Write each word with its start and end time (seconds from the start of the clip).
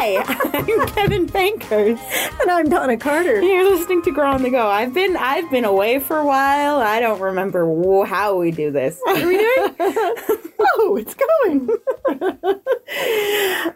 Hi, 0.00 0.22
I'm 0.54 0.86
Kevin 0.90 1.26
Pankhurst. 1.26 2.00
And 2.40 2.50
I'm 2.50 2.68
Donna 2.68 2.96
Carter. 2.96 3.42
You're 3.42 3.68
listening 3.68 4.00
to 4.02 4.12
Grow 4.12 4.30
on 4.30 4.42
the 4.44 4.50
Go. 4.50 4.68
I've 4.68 4.94
been 4.94 5.16
I've 5.16 5.50
been 5.50 5.64
away 5.64 5.98
for 5.98 6.18
a 6.18 6.24
while. 6.24 6.76
I 6.76 7.00
don't 7.00 7.20
remember 7.20 7.66
wh- 7.66 8.06
how 8.08 8.36
we 8.38 8.52
do 8.52 8.70
this. 8.70 9.00
What 9.02 9.20
are 9.22 9.26
we 9.26 9.38
doing? 9.38 9.74
Oh, 10.80 10.96
it's 10.96 11.14
going. 11.14 11.68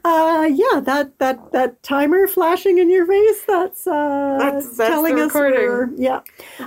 uh, 0.05 0.49
yeah, 0.53 0.81
that 0.81 1.13
that 1.19 1.51
that 1.53 1.83
timer 1.83 2.27
flashing 2.29 2.79
in 2.79 2.89
your 2.91 3.07
face. 3.07 3.43
That's 3.47 3.87
uh, 3.87 4.37
That's- 4.39 4.77
that's 4.77 4.91
telling 4.91 5.19
us 5.19 5.33
yeah. 5.97 6.21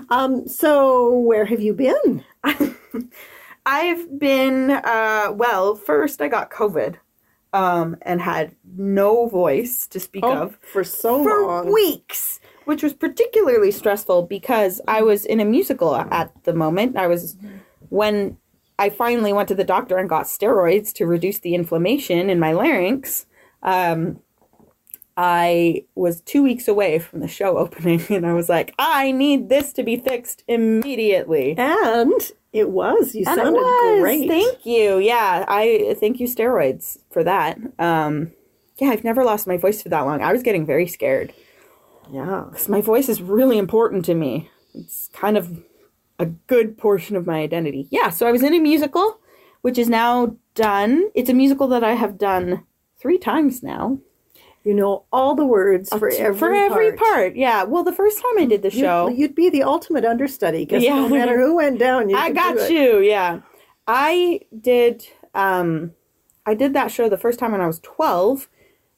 Um, 0.10 0.48
so 0.48 1.18
where 1.20 1.46
have 1.46 1.62
you 1.62 1.74
been? 1.74 2.24
I've 3.66 4.20
been 4.20 4.72
uh, 4.72 5.32
well. 5.34 5.76
First, 5.76 6.22
I 6.22 6.28
got 6.28 6.50
COVID, 6.52 6.96
um, 7.56 7.96
and 8.02 8.22
had 8.22 8.54
no 8.78 9.28
voice 9.28 9.88
to 9.88 9.98
speak 9.98 10.26
of 10.26 10.60
for 10.62 10.84
so 10.84 11.24
for 11.24 11.48
long. 11.48 11.72
weeks, 11.72 12.42
which 12.66 12.84
was 12.84 12.94
particularly 12.94 13.72
stressful 13.72 14.24
because 14.24 14.82
I 14.90 15.02
was 15.04 15.26
in 15.26 15.40
a 15.40 15.46
musical 15.46 15.96
at 15.96 16.32
the 16.44 16.54
moment. 16.54 16.98
I 16.98 17.08
was 17.08 17.38
when 17.88 18.38
I 18.78 18.90
finally 18.90 19.32
went 19.32 19.48
to 19.48 19.56
the 19.56 19.64
doctor 19.64 19.98
and 19.98 20.10
got 20.10 20.26
steroids 20.26 20.92
to 20.96 21.06
reduce 21.06 21.40
the 21.40 21.56
inflammation 21.56 22.30
in 22.30 22.42
my 22.42 22.52
larynx. 22.52 23.26
Um, 23.64 24.20
I 25.16 25.86
was 25.96 26.20
two 26.20 26.44
weeks 26.44 26.68
away 26.68 27.00
from 27.00 27.22
the 27.22 27.28
show 27.30 27.58
opening, 27.64 28.04
and 28.10 28.26
I 28.26 28.34
was 28.34 28.50
like, 28.50 28.76
I 28.78 29.14
need 29.14 29.48
this 29.48 29.72
to 29.74 29.84
be 29.84 29.96
fixed 29.96 30.44
immediately. 30.50 31.56
And 31.58 32.12
it 32.56 32.70
was. 32.70 33.14
You 33.14 33.26
And 33.28 33.36
sounded 33.36 33.60
was. 33.60 34.00
great. 34.00 34.28
Thank 34.30 34.66
you. 34.66 34.98
Yeah, 34.98 35.46
I 35.48 35.96
thank 36.00 36.20
you 36.20 36.28
steroids 36.28 36.98
for 37.12 37.24
that. 37.24 37.58
Um, 37.78 38.32
yeah, 38.78 38.90
I've 38.90 39.04
never 39.04 39.24
lost 39.24 39.46
my 39.46 39.58
voice 39.58 39.82
for 39.82 39.90
that 39.90 40.02
long. 40.02 40.22
I 40.22 40.32
was 40.34 40.42
getting 40.42 40.66
very 40.66 40.88
scared. 40.88 41.34
Yeah, 42.12 42.46
because 42.50 42.70
my 42.70 42.82
voice 42.82 43.10
is 43.10 43.22
really 43.22 43.58
important 43.58 44.06
to 44.06 44.14
me. 44.14 44.50
It's 44.74 45.10
kind 45.14 45.38
of 45.38 45.64
a 46.20 46.26
good 46.26 46.78
portion 46.78 47.16
of 47.16 47.26
my 47.28 47.40
identity. 47.40 47.88
Yeah, 47.92 48.10
so 48.10 48.26
I 48.28 48.32
was 48.32 48.44
in 48.44 48.54
a 48.54 48.60
musical, 48.60 49.20
which 49.62 49.78
is 49.78 49.90
now 49.90 50.36
done. 50.54 51.10
It's 51.14 51.30
a 51.30 51.34
musical 51.34 51.68
that 51.70 51.84
I 51.84 51.94
have 51.94 52.18
done 52.18 52.64
three 52.98 53.18
times 53.18 53.62
now. 53.64 54.00
You 54.66 54.74
know 54.74 55.06
all 55.14 55.36
the 55.36 55.46
words 55.46 55.90
for 55.90 56.10
every 56.10 56.38
for 56.38 56.54
every 56.54 56.90
part. 56.94 57.00
part. 57.00 57.36
Yeah. 57.36 57.64
Well, 57.64 57.84
the 57.84 57.94
first 57.94 58.18
time 58.18 58.40
I 58.40 58.46
did 58.46 58.64
the 58.64 58.72
show, 58.72 59.08
You'd, 59.08 59.18
you'd 59.20 59.36
be 59.36 59.50
the 59.52 59.62
ultimate 59.64 60.04
understudy 60.04 60.66
because 60.66 60.84
Yeah. 60.84 60.96
no 60.96 61.08
matter 61.18 61.40
who 61.40 61.56
went 61.56 61.78
down, 61.80 62.10
you 62.10 62.18
I 62.18 62.32
got 62.32 62.56
do 62.56 62.62
it. 62.64 62.72
you. 62.72 63.00
Yeah. 63.00 63.42
I 63.88 64.42
did 64.60 65.08
um 65.36 65.94
I 66.48 66.56
did 66.56 66.74
that 66.74 66.92
show 66.92 67.08
the 67.10 67.18
first 67.18 67.38
time 67.40 67.52
when 67.52 67.62
I 67.62 67.68
was 67.68 67.80
12 67.80 68.50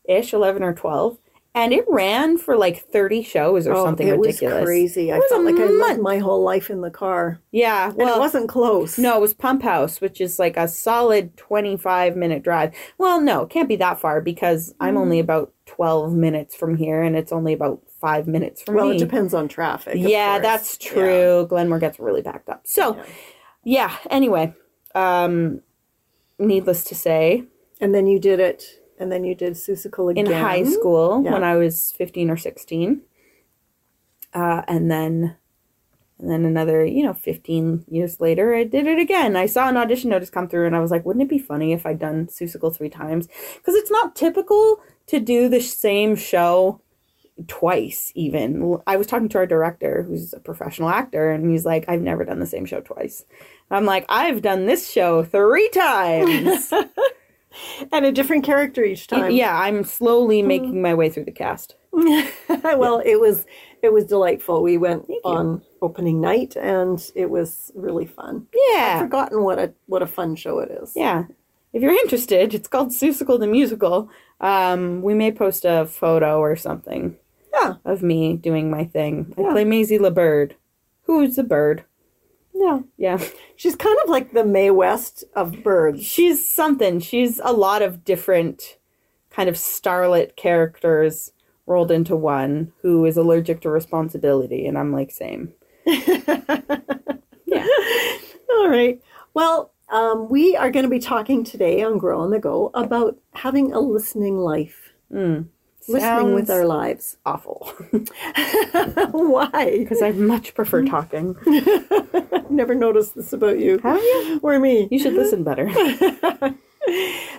ish, 0.07 0.33
11 0.33 0.63
or 0.63 0.73
12, 0.73 1.17
and 1.57 1.73
it 1.73 1.83
ran 1.87 2.37
for 2.37 2.55
like 2.55 2.77
30 2.91 3.23
shows 3.23 3.65
or 3.65 3.73
Oh, 3.73 3.83
something 3.83 4.07
it 4.07 4.11
ridiculous. 4.19 4.53
was 4.61 4.63
crazy. 4.65 5.11
I 5.11 5.17
was 5.17 5.25
felt 5.29 5.43
like 5.43 5.55
I 5.59 5.65
lived 5.65 6.01
my 6.01 6.19
whole 6.19 6.43
life 6.43 6.69
in 6.69 6.81
the 6.81 6.91
car, 6.91 7.39
Yeah. 7.51 7.87
and 7.89 7.97
Well, 7.97 8.17
it 8.17 8.19
wasn't 8.19 8.47
close. 8.47 8.97
no, 8.99 9.17
it 9.17 9.21
was 9.21 9.33
Pump 9.33 9.63
House, 9.63 9.99
which 9.99 10.21
is 10.21 10.37
like 10.37 10.55
a 10.55 10.67
solid 10.67 11.35
25 11.35 12.15
minute 12.15 12.43
drive. 12.43 12.73
Well, 12.99 13.19
no, 13.19 13.41
it 13.41 13.49
can't 13.49 13.67
be 13.67 13.75
that 13.77 13.99
far 13.99 14.21
because 14.21 14.75
I'm 14.79 14.95
Mm. 14.95 14.99
only 14.99 15.19
about 15.19 15.51
12 15.65 16.13
minutes 16.13 16.55
from 16.55 16.77
here 16.77 17.01
and 17.01 17.15
it's 17.17 17.31
only 17.31 17.53
about 17.53 17.79
5 17.99 18.27
minutes 18.27 18.61
from 18.61 18.75
Well, 18.75 18.89
me. 18.89 18.95
it 18.95 18.99
depends 18.99 19.33
on 19.33 19.47
traffic. 19.47 19.95
yeah, 19.97 20.33
course. 20.33 20.41
that's 20.43 20.77
Yeah. 20.79 20.89
true. 20.91 21.45
Glenmore 21.49 21.79
gets 21.79 21.99
really 21.99 22.21
backed 22.21 22.49
up. 22.49 22.61
So, 22.65 22.95
Yeah. 22.95 23.03
yeah, 23.63 23.91
anyway, 24.11 24.53
um 24.93 25.61
needless 26.39 26.83
to 26.83 26.93
say, 26.95 27.45
And 27.81 27.93
then 27.95 28.05
you 28.07 28.19
did 28.19 28.39
it, 28.39 28.63
and 28.99 29.11
then 29.11 29.23
you 29.23 29.35
did 29.35 29.53
Seussical 29.53 30.11
again 30.11 30.27
in 30.27 30.31
high 30.33 30.63
school 30.63 31.21
Yeah. 31.23 31.31
when 31.33 31.43
I 31.43 31.55
was 31.55 31.91
15 31.93 32.29
or 32.29 32.37
16. 32.37 33.01
Uh, 34.33 34.61
and 34.67 34.89
then 34.91 35.35
and 36.19 36.31
then 36.31 36.45
another, 36.45 36.83
you 36.83 37.03
know, 37.03 37.13
15 37.13 37.85
years 37.89 38.19
later, 38.19 38.55
I 38.55 38.63
did 38.63 38.87
it 38.87 38.97
again. 38.97 39.35
I 39.35 39.45
saw 39.45 39.69
an 39.69 39.77
audition 39.77 40.09
notice 40.09 40.31
come 40.31 40.47
through 40.47 40.65
and 40.65 40.75
I 40.75 40.79
was 40.79 40.89
like, 40.89 41.05
wouldn't 41.05 41.21
it 41.21 41.29
be 41.29 41.37
funny 41.37 41.73
if 41.73 41.85
I'd 41.85 41.99
done 41.99 42.25
Seussical 42.25 42.75
three 42.75 42.89
times? 42.89 43.27
Because 43.57 43.75
it's 43.75 43.91
not 43.91 44.15
typical 44.15 44.81
to 45.07 45.19
do 45.19 45.47
the 45.47 45.61
same 45.61 46.15
show 46.15 46.81
twice, 47.47 48.11
even. 48.15 48.79
I 48.87 48.97
was 48.97 49.05
talking 49.05 49.29
to 49.29 49.37
our 49.37 49.45
director, 49.45 50.01
who's 50.01 50.33
a 50.33 50.39
professional 50.39 50.89
actor, 50.89 51.29
and 51.31 51.51
he's 51.51 51.65
like, 51.67 51.85
I've 51.87 52.01
never 52.01 52.25
done 52.25 52.39
the 52.39 52.47
same 52.47 52.65
show 52.65 52.81
twice. 52.81 53.23
I'm 53.69 53.85
like, 53.85 54.05
I've 54.09 54.41
done 54.41 54.65
this 54.65 54.89
show 54.91 55.23
three 55.23 55.69
times. 55.69 56.73
and 57.91 58.05
a 58.05 58.11
different 58.11 58.43
character 58.43 58.83
each 58.83 59.07
time. 59.07 59.31
yeah, 59.31 59.57
I'm 59.59 59.83
slowly 59.83 60.41
making 60.41 60.81
my 60.81 60.93
way 60.93 61.09
through 61.09 61.25
the 61.25 61.31
cast. 61.31 61.75
well, 61.91 62.99
it 63.03 63.19
was 63.19 63.45
it 63.81 63.91
was 63.91 64.05
delightful. 64.05 64.61
We 64.61 64.77
went 64.77 65.05
you. 65.09 65.21
on 65.23 65.61
opening 65.81 66.21
night, 66.21 66.55
and 66.55 67.03
it 67.15 67.29
was 67.29 67.71
really 67.75 68.05
fun. 68.05 68.47
Yeah, 68.53 68.93
I've 68.95 69.01
forgotten 69.01 69.43
what 69.43 69.57
a 69.59 69.73
what 69.87 70.01
a 70.01 70.07
fun 70.07 70.35
show 70.35 70.59
it 70.59 70.69
is. 70.71 70.93
Yeah. 70.95 71.25
If 71.73 71.81
you're 71.81 71.91
interested, 71.91 72.53
it's 72.53 72.67
called 72.67 72.89
Seussical 72.89 73.39
the 73.39 73.47
Musical. 73.47 74.09
Um, 74.41 75.01
we 75.01 75.13
may 75.13 75.31
post 75.31 75.65
a 75.65 75.85
photo 75.85 76.39
or 76.39 76.55
something 76.55 77.17
Yeah, 77.53 77.75
of 77.85 78.01
me 78.01 78.37
doing 78.37 78.71
my 78.71 78.85
thing. 78.85 79.33
I 79.37 79.41
Yeah. 79.41 79.51
play 79.51 79.65
Mayzie 79.65 79.99
La 79.99 80.09
Bird. 80.09 80.55
Who's 81.03 81.37
a 81.37 81.43
bird? 81.43 81.83
Yeah. 82.59 82.79
Yeah. 82.97 83.23
She's 83.55 83.75
kind 83.75 83.97
of 84.03 84.09
like 84.09 84.33
the 84.33 84.43
Mae 84.43 84.71
West 84.71 85.23
of 85.35 85.63
birds. 85.63 86.03
She's 86.03 86.49
something. 86.49 86.99
She's 86.99 87.39
a 87.43 87.53
lot 87.53 87.81
of 87.81 88.03
different 88.03 88.77
kind 89.29 89.49
of 89.49 89.55
starlet 89.55 90.35
characters 90.35 91.31
rolled 91.65 91.91
into 91.91 92.15
one 92.15 92.71
who 92.81 93.05
is 93.05 93.17
allergic 93.17 93.61
to 93.61 93.69
responsibility. 93.69 94.65
And 94.65 94.77
I'm 94.77 94.91
like, 94.91 95.11
same. 95.11 95.53
Yeah. 97.47 97.65
All 98.51 98.69
right. 98.69 99.01
Well, 99.33 99.71
um, 99.89 100.27
we 100.29 100.55
are 100.55 100.69
going 100.69 100.83
to 100.83 100.89
be 100.89 100.99
talking 100.99 101.43
today 101.45 101.81
on 101.81 101.97
Grow 101.97 102.19
on 102.19 102.29
the 102.29 102.39
Go 102.39 102.71
about 102.73 103.17
having 103.33 103.71
a 103.73 103.79
listening 103.79 104.37
life, 104.37 104.91
listening 105.87 106.33
with 106.33 106.49
our 106.49 106.65
lives. 106.65 107.17
awful. 107.25 107.71
Why? 109.11 109.77
Because 109.87 110.01
I 110.01 110.11
much 110.11 110.53
prefer 110.53 110.83
talking. 110.95 111.35
I've 111.47 112.51
never 112.51 112.75
noticed 112.75 113.15
this 113.15 113.33
about 113.33 113.59
you. 113.59 113.79
Have 113.79 114.01
you? 114.01 114.39
Or 114.43 114.59
me. 114.59 114.87
You 114.91 114.99
should 114.99 115.13
listen 115.13 115.43
better. 115.43 115.69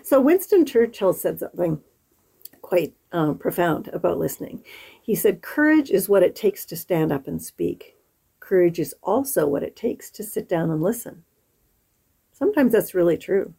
So 0.03 0.20
Winston 0.20 0.64
Churchill 0.64 1.12
said 1.12 1.38
something 1.41 1.81
quite 2.62 2.94
um, 3.12 3.38
profound 3.38 3.88
about 3.88 4.19
listening. 4.19 4.62
He 5.03 5.15
said, 5.15 5.42
"Courage 5.42 5.91
is 5.91 6.09
what 6.09 6.22
it 6.22 6.34
takes 6.34 6.65
to 6.66 6.76
stand 6.76 7.12
up 7.12 7.26
and 7.26 7.42
speak. 7.42 7.97
Courage 8.41 8.78
is 8.78 8.94
also 9.03 9.47
what 9.47 9.62
it 9.62 9.76
takes 9.76 10.10
to 10.12 10.22
sit 10.22 10.48
down 10.48 10.70
and 10.70 10.82
listen." 10.82 11.25
Sometimes 12.32 12.72
that's 12.72 12.94
really 12.94 13.16
true. 13.16 13.53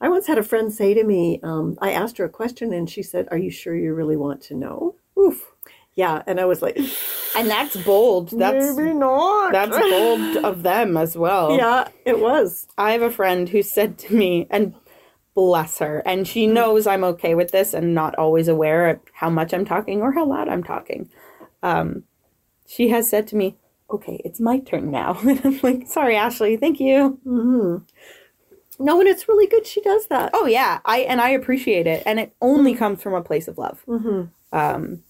I 0.00 0.08
once 0.08 0.26
had 0.26 0.38
a 0.38 0.42
friend 0.42 0.72
say 0.72 0.94
to 0.94 1.04
me, 1.04 1.40
um, 1.42 1.76
I 1.80 1.92
asked 1.92 2.18
her 2.18 2.24
a 2.24 2.30
question 2.30 2.72
and 2.72 2.88
she 2.88 3.02
said, 3.02 3.28
Are 3.30 3.38
you 3.38 3.50
sure 3.50 3.74
you 3.74 3.94
really 3.94 4.16
want 4.16 4.42
to 4.42 4.54
know? 4.54 4.96
Oof. 5.18 5.52
Yeah. 5.94 6.22
And 6.26 6.38
I 6.38 6.44
was 6.44 6.60
like, 6.62 6.78
And 7.36 7.50
that's 7.50 7.76
bold. 7.76 8.30
That's 8.30 8.76
Maybe 8.76 8.94
not. 8.94 9.52
that's 9.52 9.76
bold 9.76 10.36
of 10.44 10.62
them 10.62 10.96
as 10.96 11.16
well. 11.16 11.56
Yeah, 11.56 11.88
it 12.04 12.18
was. 12.18 12.66
I 12.78 12.92
have 12.92 13.02
a 13.02 13.10
friend 13.10 13.48
who 13.48 13.62
said 13.62 13.98
to 13.98 14.14
me, 14.14 14.46
and 14.50 14.74
bless 15.34 15.78
her, 15.80 16.02
and 16.06 16.26
she 16.26 16.46
knows 16.46 16.86
I'm 16.86 17.04
okay 17.04 17.34
with 17.34 17.50
this 17.52 17.74
and 17.74 17.94
not 17.94 18.14
always 18.16 18.48
aware 18.48 18.88
of 18.88 19.00
how 19.12 19.28
much 19.28 19.52
I'm 19.52 19.66
talking 19.66 20.00
or 20.00 20.12
how 20.12 20.24
loud 20.24 20.48
I'm 20.48 20.64
talking. 20.64 21.10
Um, 21.62 22.04
she 22.66 22.88
has 22.88 23.08
said 23.08 23.28
to 23.28 23.36
me, 23.36 23.56
"Okay, 23.90 24.20
it's 24.24 24.40
my 24.40 24.58
turn 24.60 24.90
now," 24.90 25.18
and 25.28 25.40
I'm 25.44 25.60
like, 25.62 25.86
"Sorry, 25.88 26.16
Ashley. 26.16 26.56
Thank 26.56 26.80
you." 26.80 27.20
No, 28.78 29.00
and 29.00 29.08
it's 29.08 29.28
really 29.28 29.46
good 29.46 29.66
she 29.66 29.80
does 29.80 30.06
that. 30.08 30.30
Oh 30.34 30.46
yeah, 30.46 30.80
I 30.84 30.98
and 31.00 31.20
I 31.20 31.30
appreciate 31.30 31.86
it, 31.86 32.02
and 32.06 32.20
it 32.20 32.34
only 32.40 32.72
mm-hmm. 32.72 32.78
comes 32.78 33.02
from 33.02 33.14
a 33.14 33.22
place 33.22 33.48
of 33.48 33.58
love. 33.58 33.82
Mm-hmm. 33.86 34.56
Um, 34.56 35.02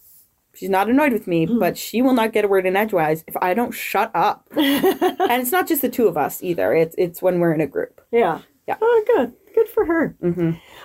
she's 0.55 0.71
not 0.71 0.89
annoyed 0.89 1.13
with 1.13 1.27
me, 1.27 1.47
mm-hmm. 1.47 1.59
but 1.59 1.77
she 1.77 2.03
will 2.03 2.15
not 2.15 2.33
get 2.33 2.45
a 2.45 2.49
word 2.49 2.67
in 2.67 2.77
edgewise 2.77 3.25
if 3.27 3.37
I 3.41 3.55
don't 3.55 3.73
shut 3.73 4.11
up. 4.15 4.49
and 4.57 5.43
it's 5.43 5.53
not 5.53 5.69
just 5.69 5.83
the 5.83 5.89
two 5.89 6.09
of 6.09 6.17
us 6.17 6.43
either. 6.43 6.75
It's 6.75 6.95
it's 6.99 7.23
when 7.23 7.41
we're 7.41 7.55
in 7.55 7.61
a 7.61 7.67
group. 7.67 8.01
Yeah. 8.11 8.41
Yeah. 8.67 8.77
Oh, 8.81 9.05
good. 9.07 9.33
Good 9.55 9.69
for 9.69 9.85
her. 9.87 10.17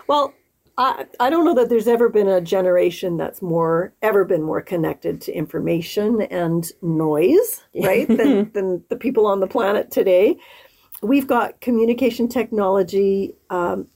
Well, 0.07 0.33
I, 0.77 1.05
I 1.19 1.29
don't 1.29 1.45
know 1.45 1.53
that 1.55 1.69
there's 1.69 1.87
ever 1.87 2.09
been 2.09 2.27
a 2.27 2.41
generation 2.41 3.17
that's 3.17 3.41
more 3.41 3.93
ever 4.01 4.25
been 4.25 4.41
more 4.41 4.61
connected 4.61 5.21
to 5.21 5.33
information 5.33 6.21
and 6.23 6.69
noise, 6.81 7.63
right, 7.75 8.07
than, 8.07 8.51
than 8.53 8.83
the 8.89 8.95
people 8.95 9.25
on 9.25 9.41
the 9.41 9.47
planet 9.47 9.91
today. 9.91 10.37
We've 11.01 11.27
got 11.27 11.59
communication 11.61 12.27
technology, 12.27 13.35
um, 13.49 13.87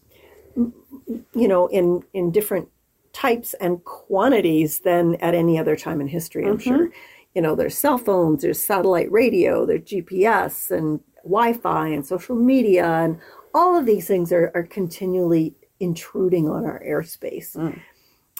you 0.56 1.48
know, 1.48 1.68
in 1.68 2.04
in 2.13 2.31
different 2.31 2.69
types 3.13 3.54
and 3.56 3.84
quantities 3.86 4.80
than 4.80 5.16
at 5.16 5.34
any 5.34 5.57
other 5.57 5.75
time 5.75 6.02
in 6.02 6.07
history. 6.07 6.46
I'm 6.46 6.60
sure. 6.60 6.90
You 7.34 7.42
know, 7.42 7.56
there's 7.56 7.78
cell 7.78 7.98
phones, 7.98 8.42
there's 8.44 8.62
satellite 8.62 9.12
radio, 9.12 9.66
there's 9.66 9.81
GPS 9.81 10.72
and 10.72 11.02
Wi-Fi 11.24 11.90
and 11.90 12.06
social 12.06 12.36
media, 12.36 12.86
and 12.86 13.19
all 13.54 13.78
of 13.78 13.86
these 13.86 14.08
things 14.08 14.31
are, 14.31 14.51
are 14.56 14.63
continually 14.63 15.54
intruding 15.80 16.50
on 16.50 16.66
our 16.66 16.81
airspace. 16.81 17.56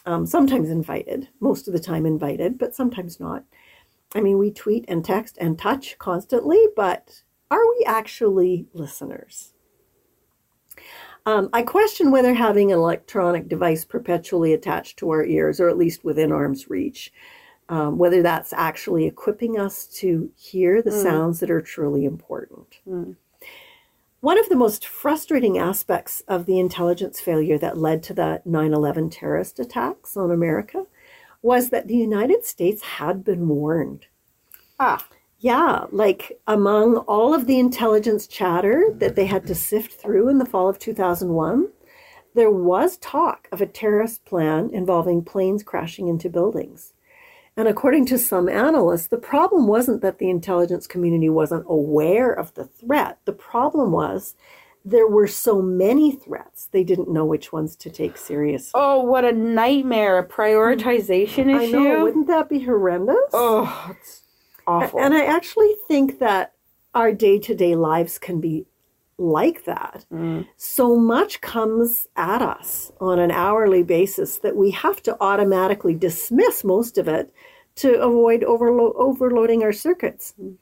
Um, 0.06 0.26
sometimes 0.26 0.70
invited, 0.70 1.28
most 1.40 1.68
of 1.68 1.74
the 1.74 1.80
time 1.80 2.06
invited, 2.06 2.58
but 2.58 2.76
sometimes 2.76 3.20
not. 3.20 3.44
I 4.14 4.22
mean, 4.22 4.38
we 4.38 4.52
tweet 4.52 4.86
and 4.88 5.04
text 5.04 5.38
and 5.42 5.58
touch 5.58 5.98
constantly, 5.98 6.60
but 6.76 7.22
are 7.52 7.70
we 7.70 7.84
actually 7.86 8.68
listeners? 8.74 9.54
Um, 11.26 11.50
I 11.54 11.64
question 11.64 12.12
whether 12.12 12.34
having 12.34 12.72
an 12.72 12.78
electronic 12.78 13.48
device 13.48 13.84
perpetually 13.84 14.54
attached 14.54 14.98
to 14.98 15.10
our 15.10 15.26
ears, 15.26 15.60
or 15.60 15.70
at 15.70 15.78
least 15.78 16.04
within 16.04 16.32
arm's 16.32 16.70
reach, 16.70 17.12
um, 17.70 17.98
whether 17.98 18.22
that's 18.22 18.54
actually 18.54 19.06
equipping 19.08 19.60
us 19.60 19.88
to 19.88 20.30
hear 20.36 20.82
the 20.84 20.92
sounds 20.92 21.40
that 21.40 21.50
are 21.50 21.62
truly 21.62 22.06
important. 22.06 22.80
One 24.20 24.40
of 24.40 24.50
the 24.50 24.56
most 24.56 24.86
frustrating 24.86 25.58
aspects 25.58 26.22
of 26.28 26.46
the 26.46 26.60
intelligence 26.60 27.20
failure 27.20 27.58
that 27.60 27.78
led 27.78 28.04
to 28.04 28.14
the 28.14 28.42
9 28.46 28.74
11 28.74 29.10
terrorist 29.10 29.60
attacks 29.60 30.16
on 30.16 30.32
America 30.32 30.86
was 31.42 31.70
that 31.70 31.88
the 31.88 31.98
United 31.98 32.44
States 32.46 32.82
had 32.82 33.24
been 33.24 33.48
warned. 33.48 34.08
Ah, 34.80 35.08
Yeah, 35.46 35.86
like 35.92 36.40
among 36.48 36.98
all 37.06 37.36
of 37.36 37.46
the 37.46 37.60
intelligence 37.60 38.26
chatter 38.26 38.88
that 38.96 39.16
they 39.16 39.28
had 39.28 39.46
to 39.46 39.54
sift 39.54 39.94
through 39.94 40.28
in 40.28 40.40
the 40.40 40.46
fall 40.48 40.68
of 40.68 40.80
2001, 40.80 41.70
there 42.34 42.50
was 42.50 42.98
talk 42.98 43.48
of 43.52 43.62
a 43.62 43.68
terrorist 43.68 44.26
plan 44.26 44.72
involving 44.74 45.24
planes 45.24 45.62
crashing 45.62 46.08
into 46.08 46.32
buildings. 46.32 46.94
And 47.56 47.68
according 47.68 48.08
to 48.08 48.18
some 48.18 48.50
analysts, 48.50 49.06
the 49.06 49.20
problem 49.20 49.68
wasn't 49.68 50.02
that 50.02 50.18
the 50.18 50.32
intelligence 50.32 50.88
community 50.88 51.30
wasn't 51.30 51.66
aware 51.70 52.34
of 52.34 52.52
the 52.56 52.66
threat. 52.66 53.20
The 53.26 53.32
problem 53.32 53.92
was 53.92 54.34
there 54.84 55.08
were 55.08 55.28
so 55.28 55.62
many 55.62 56.12
threats, 56.12 56.70
they 56.72 56.84
didn't 56.84 57.14
know 57.14 57.24
which 57.24 57.54
ones 57.54 57.76
to 57.76 57.92
take 57.92 58.18
seriously. 58.18 58.72
oh, 58.74 59.04
what 59.04 59.24
a 59.24 59.32
nightmare! 59.32 60.18
A 60.18 60.28
prioritization 60.28 61.56
issue. 61.56 61.78
I 61.78 61.84
know, 61.84 62.04
wouldn't 62.04 62.26
that 62.26 62.50
be 62.50 62.62
horrendous? 62.62 63.30
oh, 63.32 63.92
it's 63.92 64.24
awful. 64.68 65.00
And 65.00 65.14
I 65.14 65.26
actually 65.26 65.74
think 65.88 66.20
that 66.20 66.54
our 66.94 67.12
day 67.12 67.40
to 67.40 67.56
day 67.56 67.76
lives 67.76 68.18
can 68.18 68.40
be 68.40 68.66
like 69.18 69.66
that. 69.66 70.06
Mm. 70.12 70.48
So 70.58 70.96
much 70.96 71.42
comes 71.42 72.08
at 72.16 72.42
us 72.42 72.92
on 73.00 73.20
an 73.20 73.32
hourly 73.32 73.84
basis 73.84 74.40
that 74.40 74.56
we 74.56 74.72
have 74.72 75.02
to 75.04 75.18
automatically 75.22 75.96
dismiss 75.96 76.64
most 76.64 76.98
of 76.98 77.08
it 77.08 77.34
to 77.76 78.00
avoid 78.02 78.42
overlo- 78.42 78.94
overloading 78.96 79.64
our 79.64 79.74
circuits. 79.74 80.34
Mm. 80.42 80.56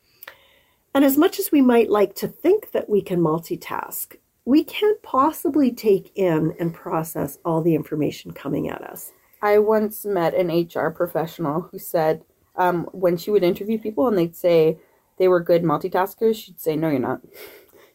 And 0.96 1.04
as 1.04 1.18
much 1.18 1.40
as 1.40 1.52
we 1.52 1.62
might 1.62 1.90
like 1.90 2.14
to 2.16 2.28
think 2.28 2.72
that 2.72 2.90
we 2.90 3.02
can 3.02 3.20
multitask, 3.20 4.16
we 4.46 4.64
can't 4.64 5.02
possibly 5.02 5.72
take 5.72 6.12
in 6.16 6.54
and 6.60 6.74
process 6.74 7.40
all 7.44 7.62
the 7.62 7.76
information 7.76 8.32
coming 8.32 8.70
at 8.70 8.82
us. 8.82 9.12
I 9.42 9.58
once 9.58 10.06
met 10.06 10.34
an 10.36 10.50
HR 10.50 10.90
professional 10.90 11.62
who 11.62 11.80
said 11.80 12.24
um, 12.56 12.86
when 12.92 13.18
she 13.18 13.32
would 13.32 13.44
interview 13.44 13.78
people 13.80 14.08
and 14.08 14.18
they'd 14.18 14.36
say 14.36 14.78
they 15.18 15.28
were 15.28 15.40
good 15.42 15.64
multitaskers, 15.64 16.36
she'd 16.36 16.60
say, 16.60 16.76
No, 16.76 16.90
you're 16.90 17.00
not. 17.00 17.22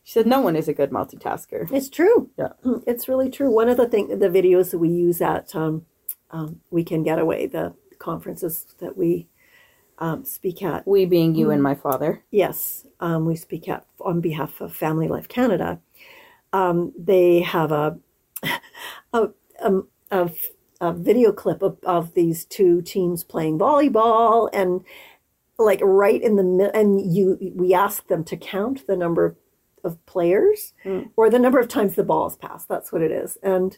She 0.04 0.14
said, 0.14 0.26
No 0.26 0.40
one 0.40 0.56
is 0.56 0.68
a 0.68 0.72
good 0.72 0.90
multitasker. 0.90 1.70
It's 1.70 1.90
true. 1.90 2.30
Yeah. 2.38 2.52
Mm, 2.64 2.82
It's 2.86 3.08
really 3.08 3.28
true. 3.28 3.50
One 3.50 3.68
of 3.68 3.76
the 3.76 3.86
thing, 3.86 4.08
the 4.18 4.30
videos 4.30 4.70
that 4.70 4.78
we 4.78 4.88
use 4.88 5.20
at 5.20 5.54
um, 5.54 5.84
um, 6.30 6.60
Weekend 6.70 7.04
Getaway, 7.04 7.46
the 7.46 7.74
conferences 7.98 8.64
that 8.78 8.96
we 8.96 9.28
um, 9.98 10.24
speak 10.24 10.62
at, 10.62 10.86
We 10.86 11.04
being 11.04 11.34
you 11.34 11.50
and 11.50 11.62
my 11.62 11.74
father. 11.74 12.22
yes, 12.30 12.86
um, 13.00 13.26
we 13.26 13.36
speak 13.36 13.68
at 13.68 13.84
on 14.00 14.20
behalf 14.22 14.60
of 14.62 14.74
Family 14.74 15.08
Life 15.08 15.28
Canada. 15.28 15.80
Um, 16.52 16.92
they 16.98 17.40
have 17.40 17.70
a 17.72 17.98
a, 19.12 19.28
a, 19.62 19.80
a, 20.10 20.30
a 20.80 20.92
video 20.92 21.32
clip 21.32 21.62
of, 21.62 21.78
of 21.84 22.14
these 22.14 22.44
two 22.44 22.82
teams 22.82 23.24
playing 23.24 23.58
volleyball 23.58 24.48
and 24.52 24.84
like 25.58 25.80
right 25.82 26.22
in 26.22 26.36
the 26.36 26.42
middle 26.44 26.72
and 26.72 27.14
you 27.14 27.36
we 27.56 27.74
ask 27.74 28.06
them 28.06 28.22
to 28.24 28.36
count 28.36 28.86
the 28.86 28.96
number 28.96 29.24
of, 29.24 29.36
of 29.82 30.06
players 30.06 30.72
or 31.16 31.28
the 31.28 31.38
number 31.38 31.58
of 31.58 31.68
times 31.68 31.94
the 31.94 32.04
ball 32.04 32.28
is 32.28 32.36
passed. 32.36 32.68
That's 32.68 32.92
what 32.92 33.02
it 33.02 33.10
is. 33.10 33.38
And 33.42 33.76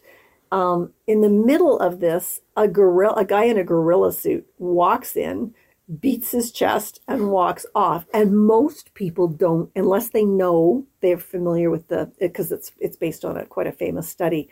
um, 0.52 0.92
in 1.06 1.22
the 1.22 1.30
middle 1.30 1.78
of 1.78 2.00
this 2.00 2.40
a 2.56 2.68
gorilla 2.68 3.14
a 3.14 3.24
guy 3.24 3.44
in 3.44 3.56
a 3.56 3.64
gorilla 3.64 4.12
suit 4.12 4.46
walks 4.58 5.16
in 5.16 5.54
beats 6.00 6.32
his 6.32 6.52
chest 6.52 7.00
and 7.08 7.30
walks 7.30 7.64
off. 7.74 8.06
And 8.12 8.46
most 8.46 8.92
people 8.92 9.26
don't 9.26 9.70
unless 9.74 10.10
they 10.10 10.24
know 10.24 10.86
they're 11.00 11.16
familiar 11.16 11.70
with 11.70 11.88
the 11.88 12.12
because 12.20 12.52
it's 12.52 12.72
it's 12.78 12.96
based 12.96 13.24
on 13.24 13.38
a 13.38 13.46
quite 13.46 13.66
a 13.66 13.72
famous 13.72 14.06
study 14.06 14.50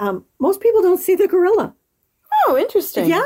um, 0.00 0.24
most 0.38 0.60
people 0.60 0.82
don't 0.82 1.00
see 1.00 1.14
the 1.14 1.28
gorilla 1.28 1.74
Oh, 2.46 2.56
interesting. 2.56 3.08
yeah. 3.08 3.24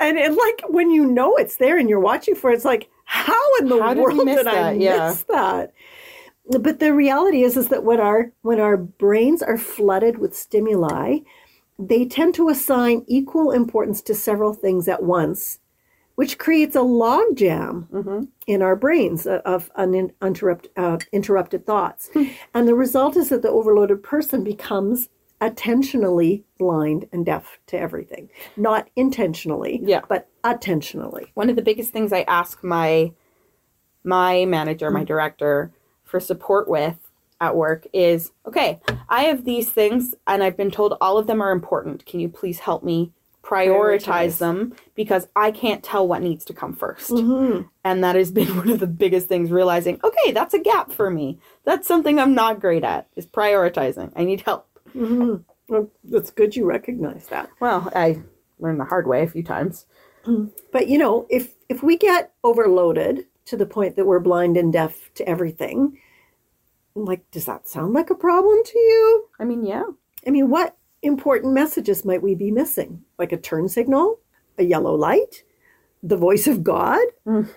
And, 0.00 0.18
and 0.18 0.34
like 0.36 0.62
when 0.68 0.90
you 0.90 1.06
know 1.06 1.36
it's 1.36 1.56
there 1.56 1.78
and 1.78 1.88
you're 1.88 2.00
watching 2.00 2.34
for 2.34 2.50
it, 2.50 2.54
it's 2.54 2.64
like, 2.64 2.88
how 3.04 3.40
in 3.60 3.68
the 3.68 3.80
How 3.80 3.94
world 3.94 4.24
miss 4.24 4.38
did 4.38 4.46
I 4.46 4.54
that? 4.54 4.80
Yeah. 4.80 5.08
miss 5.08 5.22
that? 5.24 5.72
But 6.60 6.78
the 6.80 6.92
reality 6.92 7.42
is 7.42 7.56
is 7.56 7.68
that 7.68 7.84
when 7.84 8.00
our 8.00 8.32
when 8.42 8.60
our 8.60 8.76
brains 8.76 9.42
are 9.42 9.56
flooded 9.58 10.18
with 10.18 10.36
stimuli, 10.36 11.18
they 11.78 12.04
tend 12.04 12.34
to 12.34 12.48
assign 12.48 13.04
equal 13.06 13.50
importance 13.50 14.02
to 14.02 14.14
several 14.14 14.52
things 14.52 14.86
at 14.88 15.02
once, 15.02 15.58
which 16.16 16.36
creates 16.38 16.76
a 16.76 16.80
logjam 16.80 18.28
in 18.46 18.62
our 18.62 18.76
brains 18.76 19.26
of- 19.26 19.70
uninterrupted 19.76 20.70
uh, 20.76 20.98
interrupted 21.12 21.66
thoughts. 21.66 22.10
and 22.54 22.68
the 22.68 22.74
result 22.74 23.16
is 23.16 23.28
that 23.30 23.42
the 23.42 23.50
overloaded 23.50 24.02
person 24.02 24.44
becomes 24.44 25.08
attentionally 25.40 26.44
blind 26.58 27.08
and 27.12 27.26
deaf 27.26 27.58
to 27.66 27.78
everything. 27.78 28.30
Not 28.56 28.88
intentionally, 28.96 29.80
Yeah. 29.82 30.00
but 30.08 30.28
attentionally. 30.42 31.28
One 31.34 31.50
of 31.50 31.56
the 31.56 31.62
biggest 31.62 31.90
things 31.92 32.12
I 32.12 32.22
ask 32.22 32.62
my 32.62 33.12
my 34.06 34.44
manager, 34.44 34.90
my 34.90 35.00
mm-hmm. 35.00 35.06
director 35.06 35.72
for 36.04 36.20
support 36.20 36.68
with 36.68 36.98
at 37.40 37.56
work 37.56 37.86
is, 37.92 38.32
okay, 38.46 38.80
I 39.08 39.24
have 39.24 39.44
these 39.44 39.70
things 39.70 40.14
and 40.26 40.42
I've 40.42 40.56
been 40.56 40.70
told 40.70 40.96
all 41.00 41.18
of 41.18 41.26
them 41.26 41.40
are 41.40 41.52
important. 41.52 42.04
Can 42.06 42.20
you 42.20 42.28
please 42.28 42.60
help 42.60 42.84
me 42.84 43.12
prioritize, 43.42 44.04
Prioritize. 44.04 44.38
them 44.38 44.74
because 44.94 45.28
I 45.36 45.50
can't 45.50 45.82
tell 45.82 46.06
what 46.08 46.22
needs 46.22 46.44
to 46.46 46.54
come 46.54 46.74
1st 46.74 47.10
mm-hmm. 47.10 47.62
And 47.84 48.04
that 48.04 48.16
has 48.16 48.30
been 48.30 48.56
one 48.56 48.70
of 48.70 48.80
the 48.80 48.86
biggest 48.86 49.28
things 49.28 49.50
realizing, 49.50 50.00
okay, 50.02 50.32
that's 50.32 50.54
a 50.54 50.58
gap 50.58 50.92
for 50.92 51.10
me. 51.10 51.38
That's 51.64 51.86
something 51.86 52.18
I'm 52.18 52.34
not 52.34 52.60
great 52.60 52.84
at 52.84 53.08
is 53.16 53.26
prioritizing. 53.26 54.12
I 54.16 54.24
need 54.24 54.42
help. 54.42 54.66
Mm-hmm. 54.94 55.42
Well, 55.68 55.90
that's 56.04 56.30
good 56.30 56.54
you 56.54 56.64
recognize 56.64 57.26
that. 57.28 57.50
Well, 57.60 57.90
I 57.94 58.20
learned 58.58 58.80
the 58.80 58.84
hard 58.84 59.06
way 59.06 59.22
a 59.22 59.28
few 59.28 59.42
times. 59.42 59.86
Mm-hmm. 60.24 60.48
But 60.72 60.88
you 60.88 60.98
know, 60.98 61.26
if 61.30 61.54
if 61.68 61.82
we 61.82 61.96
get 61.96 62.32
overloaded 62.42 63.26
to 63.46 63.56
the 63.56 63.66
point 63.66 63.96
that 63.96 64.06
we're 64.06 64.20
blind 64.20 64.56
and 64.56 64.72
deaf 64.72 65.10
to 65.14 65.28
everything, 65.28 65.98
like 66.94 67.30
does 67.30 67.44
that 67.46 67.68
sound 67.68 67.92
like 67.92 68.10
a 68.10 68.14
problem 68.14 68.62
to 68.64 68.78
you? 68.78 69.28
I 69.38 69.44
mean, 69.44 69.64
yeah. 69.64 69.84
I 70.26 70.30
mean, 70.30 70.48
what 70.48 70.76
important 71.02 71.52
messages 71.52 72.04
might 72.04 72.22
we 72.22 72.34
be 72.34 72.50
missing? 72.50 73.02
Like 73.18 73.32
a 73.32 73.36
turn 73.36 73.68
signal, 73.68 74.18
a 74.58 74.64
yellow 74.64 74.94
light, 74.94 75.44
the 76.02 76.16
voice 76.16 76.46
of 76.46 76.62
God? 76.62 77.04
Mm. 77.26 77.48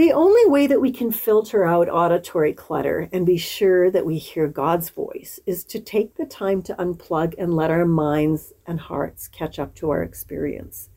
The 0.00 0.12
only 0.12 0.46
way 0.46 0.66
that 0.66 0.80
we 0.80 0.92
can 0.92 1.12
filter 1.12 1.66
out 1.66 1.90
auditory 1.90 2.54
clutter 2.54 3.10
and 3.12 3.26
be 3.26 3.36
sure 3.36 3.90
that 3.90 4.06
we 4.06 4.16
hear 4.16 4.48
God's 4.48 4.88
voice 4.88 5.38
is 5.44 5.62
to 5.64 5.78
take 5.78 6.14
the 6.14 6.24
time 6.24 6.62
to 6.62 6.74
unplug 6.76 7.34
and 7.36 7.52
let 7.52 7.70
our 7.70 7.84
minds 7.84 8.54
and 8.66 8.80
hearts 8.80 9.28
catch 9.28 9.58
up 9.58 9.74
to 9.74 9.90
our 9.90 10.02
experience. 10.02 10.88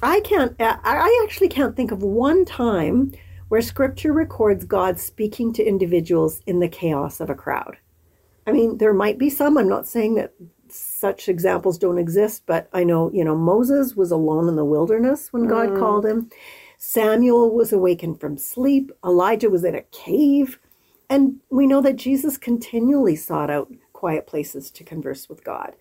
I 0.00 0.20
can't, 0.20 0.54
I 0.60 1.24
actually 1.24 1.48
can't 1.48 1.74
think 1.74 1.90
of 1.90 2.04
one 2.04 2.44
time 2.44 3.10
where 3.48 3.60
scripture 3.60 4.12
records 4.12 4.64
God 4.64 5.00
speaking 5.00 5.52
to 5.54 5.64
individuals 5.64 6.40
in 6.46 6.60
the 6.60 6.68
chaos 6.68 7.18
of 7.18 7.30
a 7.30 7.34
crowd. 7.34 7.78
I 8.46 8.52
mean, 8.52 8.78
there 8.78 8.94
might 8.94 9.18
be 9.18 9.28
some. 9.28 9.58
I'm 9.58 9.68
not 9.68 9.88
saying 9.88 10.14
that 10.14 10.34
such 10.68 11.28
examples 11.28 11.78
don't 11.78 11.98
exist, 11.98 12.44
but 12.46 12.68
I 12.72 12.84
know, 12.84 13.10
you 13.12 13.24
know, 13.24 13.36
Moses 13.36 13.96
was 13.96 14.12
alone 14.12 14.48
in 14.48 14.54
the 14.54 14.64
wilderness 14.64 15.32
when 15.32 15.48
God 15.48 15.70
mm. 15.70 15.78
called 15.80 16.06
him. 16.06 16.30
Samuel 16.86 17.50
was 17.50 17.72
awakened 17.72 18.20
from 18.20 18.36
sleep. 18.36 18.92
Elijah 19.02 19.48
was 19.48 19.64
in 19.64 19.74
a 19.74 19.82
cave. 19.84 20.58
And 21.08 21.40
we 21.48 21.66
know 21.66 21.80
that 21.80 21.96
Jesus 21.96 22.36
continually 22.36 23.16
sought 23.16 23.50
out 23.50 23.72
quiet 23.94 24.26
places 24.26 24.70
to 24.72 24.84
converse 24.84 25.26
with 25.26 25.42
God. 25.42 25.72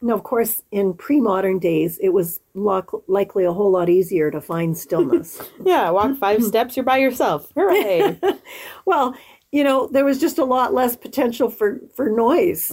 Now, 0.00 0.14
of 0.14 0.24
course, 0.24 0.62
in 0.72 0.94
pre 0.94 1.20
modern 1.20 1.60
days, 1.60 1.98
it 2.02 2.08
was 2.08 2.40
loc- 2.52 3.04
likely 3.06 3.44
a 3.44 3.52
whole 3.52 3.70
lot 3.70 3.88
easier 3.88 4.28
to 4.32 4.40
find 4.40 4.76
stillness. 4.76 5.40
Yeah, 5.64 5.88
walk 5.90 6.18
five 6.18 6.42
steps, 6.52 6.76
you're 6.76 6.84
by 6.84 6.98
yourself. 6.98 7.52
Hooray. 7.54 8.18
Well, 8.84 9.14
you 9.52 9.62
know, 9.62 9.86
there 9.86 10.04
was 10.04 10.18
just 10.18 10.38
a 10.38 10.44
lot 10.44 10.72
less 10.72 10.96
potential 10.96 11.50
for 11.50 11.78
for 11.94 12.10
noise. 12.10 12.70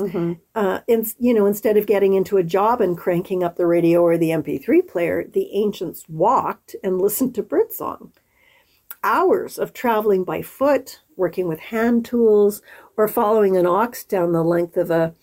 Uh, 0.56 0.80
in, 0.88 1.06
you 1.20 1.34
know, 1.34 1.46
instead 1.46 1.76
of 1.76 1.86
getting 1.86 2.14
into 2.14 2.38
a 2.38 2.44
job 2.44 2.80
and 2.80 2.98
cranking 2.98 3.44
up 3.44 3.58
the 3.58 3.68
radio 3.68 4.02
or 4.02 4.18
the 4.18 4.30
MP3 4.30 4.88
player, 4.88 5.26
the 5.26 5.52
ancients 5.54 6.06
walked 6.08 6.76
and 6.82 7.02
listened 7.02 7.36
to 7.36 7.44
birdsong. 7.44 8.14
Hours 9.04 9.60
of 9.60 9.74
traveling 9.74 10.24
by 10.24 10.42
foot, 10.42 11.02
working 11.18 11.48
with 11.48 11.60
hand 11.60 12.06
tools, 12.06 12.62
or 12.98 13.08
following 13.10 13.58
an 13.58 13.66
ox 13.66 14.04
down 14.06 14.32
the 14.32 14.44
length 14.44 14.78
of 14.78 14.90
a 14.90 15.14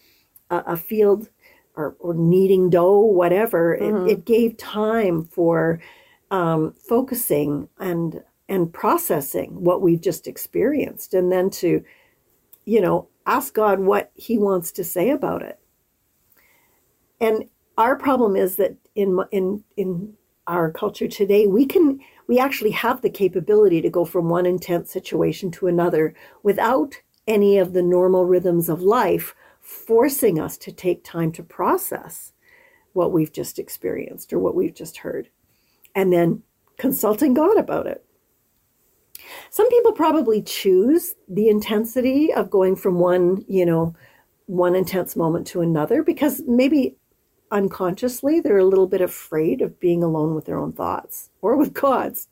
a, 0.51 0.59
a 0.67 0.77
field, 0.77 1.31
or, 1.75 1.97
or 2.01 2.13
kneading 2.15 2.69
dough, 2.71 3.01
whatever. 3.01 3.75
It, 3.75 4.11
it 4.11 4.25
gave 4.27 4.59
time 4.59 5.25
for 5.25 5.81
um, 6.31 6.75
focusing 6.89 7.69
and 7.79 8.23
and 8.49 8.73
processing 8.73 9.63
what 9.63 9.83
we've 9.83 10.01
just 10.01 10.27
experienced, 10.27 11.15
and 11.15 11.33
then 11.33 11.51
to, 11.51 11.83
you 12.65 12.81
know, 12.81 13.09
ask 13.27 13.55
God 13.55 13.81
what 13.81 14.13
He 14.15 14.39
wants 14.39 14.73
to 14.73 14.85
say 14.85 15.11
about 15.11 15.43
it. 15.43 15.59
And 17.21 17.45
our 17.77 17.97
problem 17.97 18.37
is 18.37 18.57
that 18.57 18.77
in 18.95 19.19
in 19.33 19.65
in 19.77 20.15
our 20.47 20.71
culture 20.71 21.09
today, 21.09 21.47
we 21.47 21.67
can 21.67 21.99
we 22.29 22.39
actually 22.39 22.71
have 22.71 23.03
the 23.03 23.11
capability 23.11 23.81
to 23.83 23.91
go 23.91 24.05
from 24.05 24.29
one 24.29 24.47
intense 24.47 24.91
situation 24.91 25.51
to 25.53 25.67
another 25.67 26.15
without 26.43 26.95
any 27.27 27.59
of 27.59 27.73
the 27.73 27.83
normal 27.83 28.25
rhythms 28.25 28.69
of 28.69 28.83
life 28.83 29.35
forcing 29.61 30.39
us 30.39 30.57
to 30.57 30.71
take 30.71 31.03
time 31.03 31.33
to 31.33 31.43
process 31.43 32.33
what 32.93 33.13
we've 33.13 33.33
just 33.33 33.59
experienced 33.59 34.33
or 34.33 34.39
what 34.39 34.55
we've 34.55 34.75
just 34.75 34.99
heard 34.99 35.29
and 35.95 36.13
then 36.13 36.43
consulting 36.79 37.35
God 37.35 37.59
about 37.59 37.87
it. 37.87 38.06
Some 39.51 39.69
people 39.69 39.93
probably 39.93 40.43
choose 40.43 41.15
the 41.29 41.49
intensity 41.49 42.33
of 42.33 42.51
going 42.51 42.77
from 42.77 42.99
one, 42.99 43.45
you 43.49 43.67
know, 43.67 43.95
one 44.47 44.75
intense 44.75 45.17
moment 45.17 45.47
to 45.49 45.61
another 45.61 46.03
because 46.03 46.43
maybe 46.47 46.97
unconsciously 47.51 48.41
they're 48.41 48.59
a 48.59 48.65
little 48.65 48.87
bit 48.87 49.01
afraid 49.01 49.61
of 49.61 49.79
being 49.81 50.03
alone 50.03 50.35
with 50.35 50.47
their 50.47 50.59
own 50.59 50.73
thoughts 50.73 51.31
or 51.43 51.57
with 51.57 51.75
God's. 51.75 52.29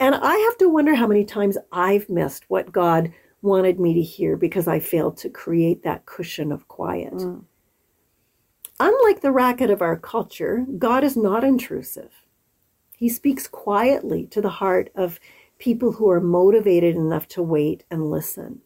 And 0.00 0.14
I 0.14 0.36
have 0.36 0.58
to 0.58 0.68
wonder 0.68 0.94
how 0.94 1.06
many 1.06 1.24
times 1.24 1.58
I've 1.72 2.08
missed 2.08 2.44
what 2.48 2.72
God 2.72 3.12
wanted 3.42 3.80
me 3.80 3.94
to 3.94 4.02
hear 4.02 4.36
because 4.36 4.68
I 4.68 4.80
failed 4.80 5.16
to 5.18 5.30
create 5.30 5.82
that 5.82 6.06
cushion 6.06 6.52
of 6.52 6.68
quiet. 6.68 7.14
Mm. 7.14 7.44
Unlike 8.80 9.22
the 9.22 9.32
racket 9.32 9.70
of 9.70 9.82
our 9.82 9.96
culture, 9.96 10.64
God 10.78 11.02
is 11.02 11.16
not 11.16 11.42
intrusive. 11.42 12.12
He 12.96 13.08
speaks 13.08 13.46
quietly 13.46 14.26
to 14.26 14.40
the 14.40 14.48
heart 14.48 14.90
of 14.94 15.18
people 15.58 15.92
who 15.92 16.08
are 16.08 16.20
motivated 16.20 16.96
enough 16.96 17.28
to 17.28 17.42
wait 17.42 17.84
and 17.90 18.10
listen. 18.10 18.60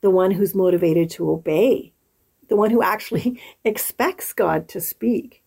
The 0.00 0.10
one 0.10 0.30
who's 0.30 0.54
motivated 0.54 1.10
to 1.10 1.30
obey, 1.30 1.92
the 2.48 2.56
one 2.56 2.70
who 2.70 2.82
actually 2.82 3.40
expects 3.64 4.32
God 4.32 4.68
to 4.68 4.80
speak. 4.80 5.42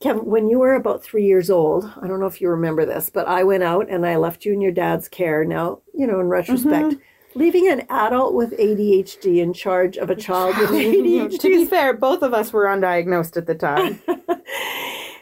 Kevin, 0.00 0.24
when 0.24 0.48
you 0.48 0.58
were 0.58 0.74
about 0.74 1.02
three 1.02 1.26
years 1.26 1.50
old, 1.50 1.84
I 2.00 2.06
don't 2.06 2.20
know 2.20 2.26
if 2.26 2.40
you 2.40 2.48
remember 2.48 2.86
this, 2.86 3.10
but 3.10 3.28
I 3.28 3.44
went 3.44 3.62
out 3.62 3.90
and 3.90 4.06
I 4.06 4.16
left 4.16 4.46
you 4.46 4.54
in 4.54 4.62
your 4.62 4.72
dad's 4.72 5.08
care. 5.08 5.44
Now, 5.44 5.82
you 5.92 6.06
know, 6.06 6.20
in 6.20 6.28
retrospect, 6.28 6.86
mm-hmm. 6.86 7.38
leaving 7.38 7.68
an 7.68 7.84
adult 7.90 8.32
with 8.32 8.58
ADHD 8.58 9.42
in 9.42 9.52
charge 9.52 9.98
of 9.98 10.08
a 10.08 10.16
child 10.16 10.56
with 10.56 10.70
ADHD 10.70 11.38
to 11.38 11.48
be 11.48 11.66
fair, 11.66 11.92
both 11.92 12.22
of 12.22 12.32
us 12.32 12.50
were 12.50 12.64
undiagnosed 12.64 13.36
at 13.36 13.46
the 13.46 13.54
time. 13.56 14.00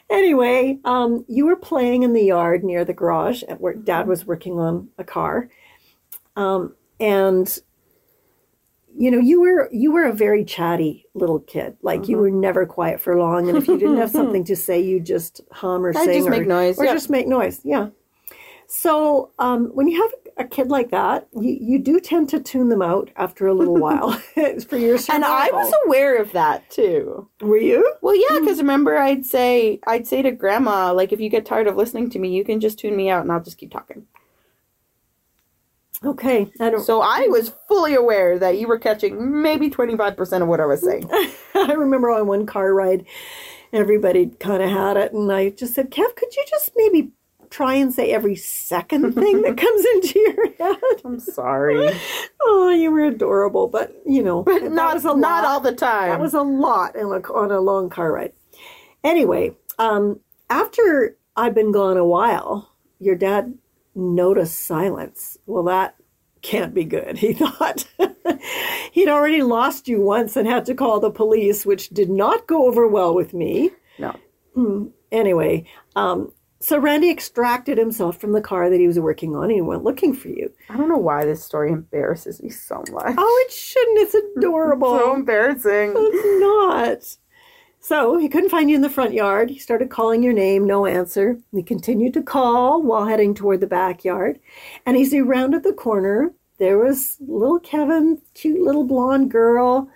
Anyway, 0.09 0.79
um, 0.85 1.25
you 1.27 1.45
were 1.45 1.55
playing 1.55 2.03
in 2.03 2.13
the 2.13 2.23
yard 2.23 2.63
near 2.63 2.85
the 2.85 2.93
garage 2.93 3.43
at 3.43 3.61
where 3.61 3.73
dad 3.73 4.07
was 4.07 4.25
working 4.25 4.59
on 4.59 4.89
a 4.97 5.03
car. 5.03 5.49
Um, 6.35 6.75
and 6.99 7.57
you 8.97 9.11
know, 9.11 9.19
you 9.19 9.39
were 9.39 9.69
you 9.71 9.91
were 9.91 10.05
a 10.05 10.13
very 10.13 10.43
chatty 10.43 11.05
little 11.13 11.39
kid. 11.39 11.77
Like 11.81 12.07
you 12.09 12.17
were 12.17 12.31
never 12.31 12.65
quiet 12.65 12.99
for 12.99 13.17
long. 13.17 13.47
And 13.47 13.57
if 13.57 13.67
you 13.67 13.77
didn't 13.77 13.97
have 13.97 14.11
something 14.11 14.43
to 14.45 14.55
say, 14.55 14.81
you 14.81 14.99
just 14.99 15.41
hum 15.51 15.85
or 15.85 15.89
I'd 15.89 16.03
sing 16.03 16.19
just 16.19 16.27
or 16.27 16.31
make 16.31 16.47
noise, 16.47 16.77
Or 16.77 16.85
yeah. 16.85 16.93
just 16.93 17.09
make 17.09 17.27
noise. 17.27 17.61
Yeah. 17.63 17.89
So 18.67 19.31
um, 19.39 19.67
when 19.73 19.87
you 19.87 20.01
have 20.01 20.11
a 20.39 20.45
kid 20.45 20.69
like 20.69 20.89
that, 20.91 21.27
you, 21.33 21.57
you 21.59 21.79
do 21.79 21.99
tend 21.99 22.29
to 22.29 22.39
tune 22.39 22.69
them 22.69 22.81
out 22.81 23.11
after 23.15 23.45
a 23.45 23.53
little 23.53 23.77
while 23.79 24.13
for 24.67 24.77
your 24.77 24.97
survival. 24.97 25.15
and 25.15 25.25
I 25.25 25.49
was 25.51 25.73
aware 25.85 26.17
of 26.17 26.31
that 26.31 26.69
too. 26.69 27.29
Were 27.41 27.57
you? 27.57 27.93
Well, 28.01 28.15
yeah, 28.15 28.37
hmm. 28.37 28.45
because 28.45 28.59
remember, 28.59 28.97
I'd 28.97 29.25
say, 29.25 29.79
I'd 29.85 30.07
say 30.07 30.21
to 30.21 30.31
Grandma, 30.31 30.93
like, 30.93 31.11
if 31.11 31.19
you 31.19 31.29
get 31.29 31.45
tired 31.45 31.67
of 31.67 31.75
listening 31.75 32.09
to 32.11 32.19
me, 32.19 32.35
you 32.35 32.43
can 32.43 32.59
just 32.59 32.79
tune 32.79 32.95
me 32.95 33.09
out, 33.09 33.21
and 33.21 33.31
I'll 33.31 33.43
just 33.43 33.57
keep 33.57 33.71
talking. 33.71 34.07
Okay. 36.03 36.49
I 36.61 36.69
don't. 36.69 36.83
So 36.83 37.01
I 37.01 37.27
was 37.29 37.51
fully 37.67 37.93
aware 37.93 38.39
that 38.39 38.57
you 38.57 38.67
were 38.67 38.79
catching 38.79 39.41
maybe 39.41 39.69
twenty 39.69 39.97
five 39.97 40.15
percent 40.15 40.41
of 40.41 40.47
what 40.47 40.61
I 40.61 40.65
was 40.65 40.81
saying. 40.81 41.09
I 41.55 41.73
remember 41.73 42.09
on 42.09 42.25
one 42.25 42.45
car 42.45 42.73
ride, 42.73 43.05
everybody 43.73 44.27
kind 44.39 44.63
of 44.63 44.69
had 44.69 44.95
it, 44.95 45.11
and 45.11 45.29
I 45.29 45.49
just 45.49 45.73
said, 45.73 45.91
"Kev, 45.91 46.15
could 46.15 46.33
you 46.35 46.45
just 46.49 46.71
maybe 46.75 47.11
try 47.49 47.75
and 47.75 47.93
say 47.93 48.11
every 48.11 48.35
second 48.35 49.13
thing 49.15 49.41
that 49.43 49.57
comes 49.57 49.85
into 49.95 50.19
your 50.19 50.51
head?" 50.53 50.77
I'm 51.05 51.19
sorry, 51.19 51.89
Oh, 52.41 52.69
you 52.69 52.91
were 52.91 53.05
adorable, 53.05 53.67
but 53.67 53.93
you 54.05 54.23
know, 54.23 54.43
but 54.43 54.63
not 54.63 55.03
not 55.03 55.17
lot. 55.17 55.45
all 55.45 55.59
the 55.59 55.73
time. 55.75 56.09
That 56.09 56.19
was 56.19 56.33
a 56.33 56.41
lot 56.41 56.95
in 56.95 57.05
a, 57.05 57.19
on 57.33 57.51
a 57.51 57.59
long 57.59 57.89
car 57.89 58.11
ride. 58.13 58.33
Anyway, 59.03 59.55
um, 59.77 60.19
after 60.49 61.17
I'd 61.35 61.55
been 61.55 61.71
gone 61.71 61.97
a 61.97 62.05
while, 62.05 62.73
your 62.99 63.15
dad 63.15 63.57
noticed 63.95 64.65
silence. 64.65 65.37
Well, 65.45 65.63
that 65.63 65.95
can't 66.41 66.73
be 66.73 66.83
good, 66.85 67.17
he 67.19 67.33
thought. 67.33 67.87
He'd 68.91 69.07
already 69.09 69.41
lost 69.41 69.87
you 69.87 70.01
once 70.01 70.35
and 70.35 70.47
had 70.47 70.65
to 70.65 70.73
call 70.75 70.99
the 70.99 71.11
police, 71.11 71.65
which 71.65 71.89
did 71.89 72.09
not 72.09 72.47
go 72.47 72.65
over 72.67 72.87
well 72.87 73.13
with 73.13 73.33
me. 73.33 73.71
no. 73.97 74.15
Anyway, 75.11 75.65
um, 75.95 76.31
so 76.59 76.77
Randy 76.77 77.09
extracted 77.09 77.77
himself 77.77 78.17
from 78.19 78.33
the 78.33 78.41
car 78.41 78.69
that 78.69 78.79
he 78.79 78.87
was 78.87 78.99
working 78.99 79.35
on 79.35 79.43
and 79.45 79.51
he 79.53 79.61
went 79.61 79.83
looking 79.83 80.13
for 80.13 80.27
you. 80.27 80.51
I 80.69 80.77
don't 80.77 80.89
know 80.89 80.97
why 80.97 81.25
this 81.25 81.43
story 81.43 81.71
embarrasses 81.71 82.41
me 82.43 82.49
so 82.49 82.83
much. 82.91 83.15
Oh, 83.17 83.45
it 83.47 83.51
shouldn't. 83.53 83.99
It's 83.99 84.15
adorable. 84.37 84.97
so 84.97 85.15
embarrassing. 85.15 85.93
It's 85.95 86.41
not. 86.41 87.17
So 87.81 88.17
he 88.17 88.27
couldn't 88.27 88.49
find 88.49 88.69
you 88.69 88.75
in 88.75 88.81
the 88.81 88.89
front 88.89 89.13
yard. 89.13 89.49
He 89.49 89.57
started 89.57 89.89
calling 89.89 90.21
your 90.21 90.33
name, 90.33 90.67
no 90.67 90.85
answer. 90.85 91.37
He 91.53 91.63
continued 91.63 92.13
to 92.15 92.21
call 92.21 92.81
while 92.83 93.05
heading 93.05 93.33
toward 93.33 93.61
the 93.61 93.67
backyard. 93.67 94.37
And 94.85 94.97
as 94.97 95.11
he 95.13 95.21
rounded 95.21 95.63
the 95.63 95.71
corner, 95.73 96.33
there 96.57 96.77
was 96.77 97.15
little 97.21 97.59
Kevin, 97.61 98.21
cute 98.33 98.59
little 98.61 98.83
blonde 98.83 99.31
girl. 99.31 99.89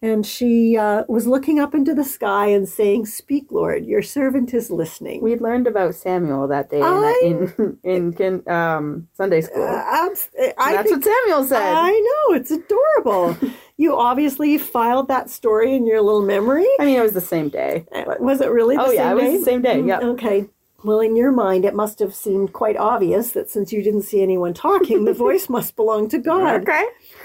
And 0.00 0.24
she 0.24 0.76
uh, 0.76 1.02
was 1.08 1.26
looking 1.26 1.58
up 1.58 1.74
into 1.74 1.92
the 1.92 2.04
sky 2.04 2.46
and 2.46 2.68
saying, 2.68 3.06
Speak, 3.06 3.46
Lord, 3.50 3.84
your 3.84 4.00
servant 4.00 4.54
is 4.54 4.70
listening. 4.70 5.20
We 5.22 5.34
learned 5.36 5.66
about 5.66 5.96
Samuel 5.96 6.46
that 6.48 6.70
day 6.70 6.80
I- 6.82 7.20
in 7.24 7.78
in, 7.82 8.12
in 8.14 8.48
um, 8.48 9.08
Sunday 9.14 9.40
school. 9.40 9.64
Uh, 9.64 9.82
abs- 9.84 10.28
I 10.56 10.72
That's 10.76 10.88
think 10.90 11.04
what 11.04 11.12
Samuel 11.26 11.44
said. 11.46 11.74
I 11.74 11.90
know, 11.90 12.36
it's 12.36 12.52
adorable. 12.52 13.36
you 13.76 13.96
obviously 13.98 14.56
filed 14.56 15.08
that 15.08 15.30
story 15.30 15.74
in 15.74 15.84
your 15.84 16.00
little 16.00 16.22
memory. 16.22 16.66
I 16.78 16.84
mean, 16.84 16.96
it 16.98 17.02
was 17.02 17.14
the 17.14 17.20
same 17.20 17.48
day. 17.48 17.84
But 17.90 18.20
Was 18.20 18.40
it 18.40 18.50
really 18.52 18.76
the 18.76 18.82
Oh, 18.82 18.86
same 18.86 18.94
yeah, 18.96 19.10
it 19.10 19.14
was 19.14 19.24
day? 19.24 19.36
the 19.38 19.44
same 19.44 19.62
day, 19.62 19.80
Mm, 19.82 19.88
yeah. 19.88 19.98
Okay. 20.00 20.46
Well, 20.84 21.00
in 21.00 21.16
your 21.16 21.32
mind, 21.32 21.64
it 21.64 21.74
must 21.74 21.98
have 21.98 22.14
seemed 22.14 22.52
quite 22.52 22.76
obvious 22.76 23.32
that 23.32 23.50
since 23.50 23.72
you 23.72 23.82
didn't 23.82 24.02
see 24.02 24.22
anyone 24.22 24.54
talking, 24.54 25.06
the 25.06 25.12
voice 25.26 25.48
must 25.48 25.74
belong 25.74 26.08
to 26.10 26.18
God. 26.18 26.62
okay. 26.62 26.84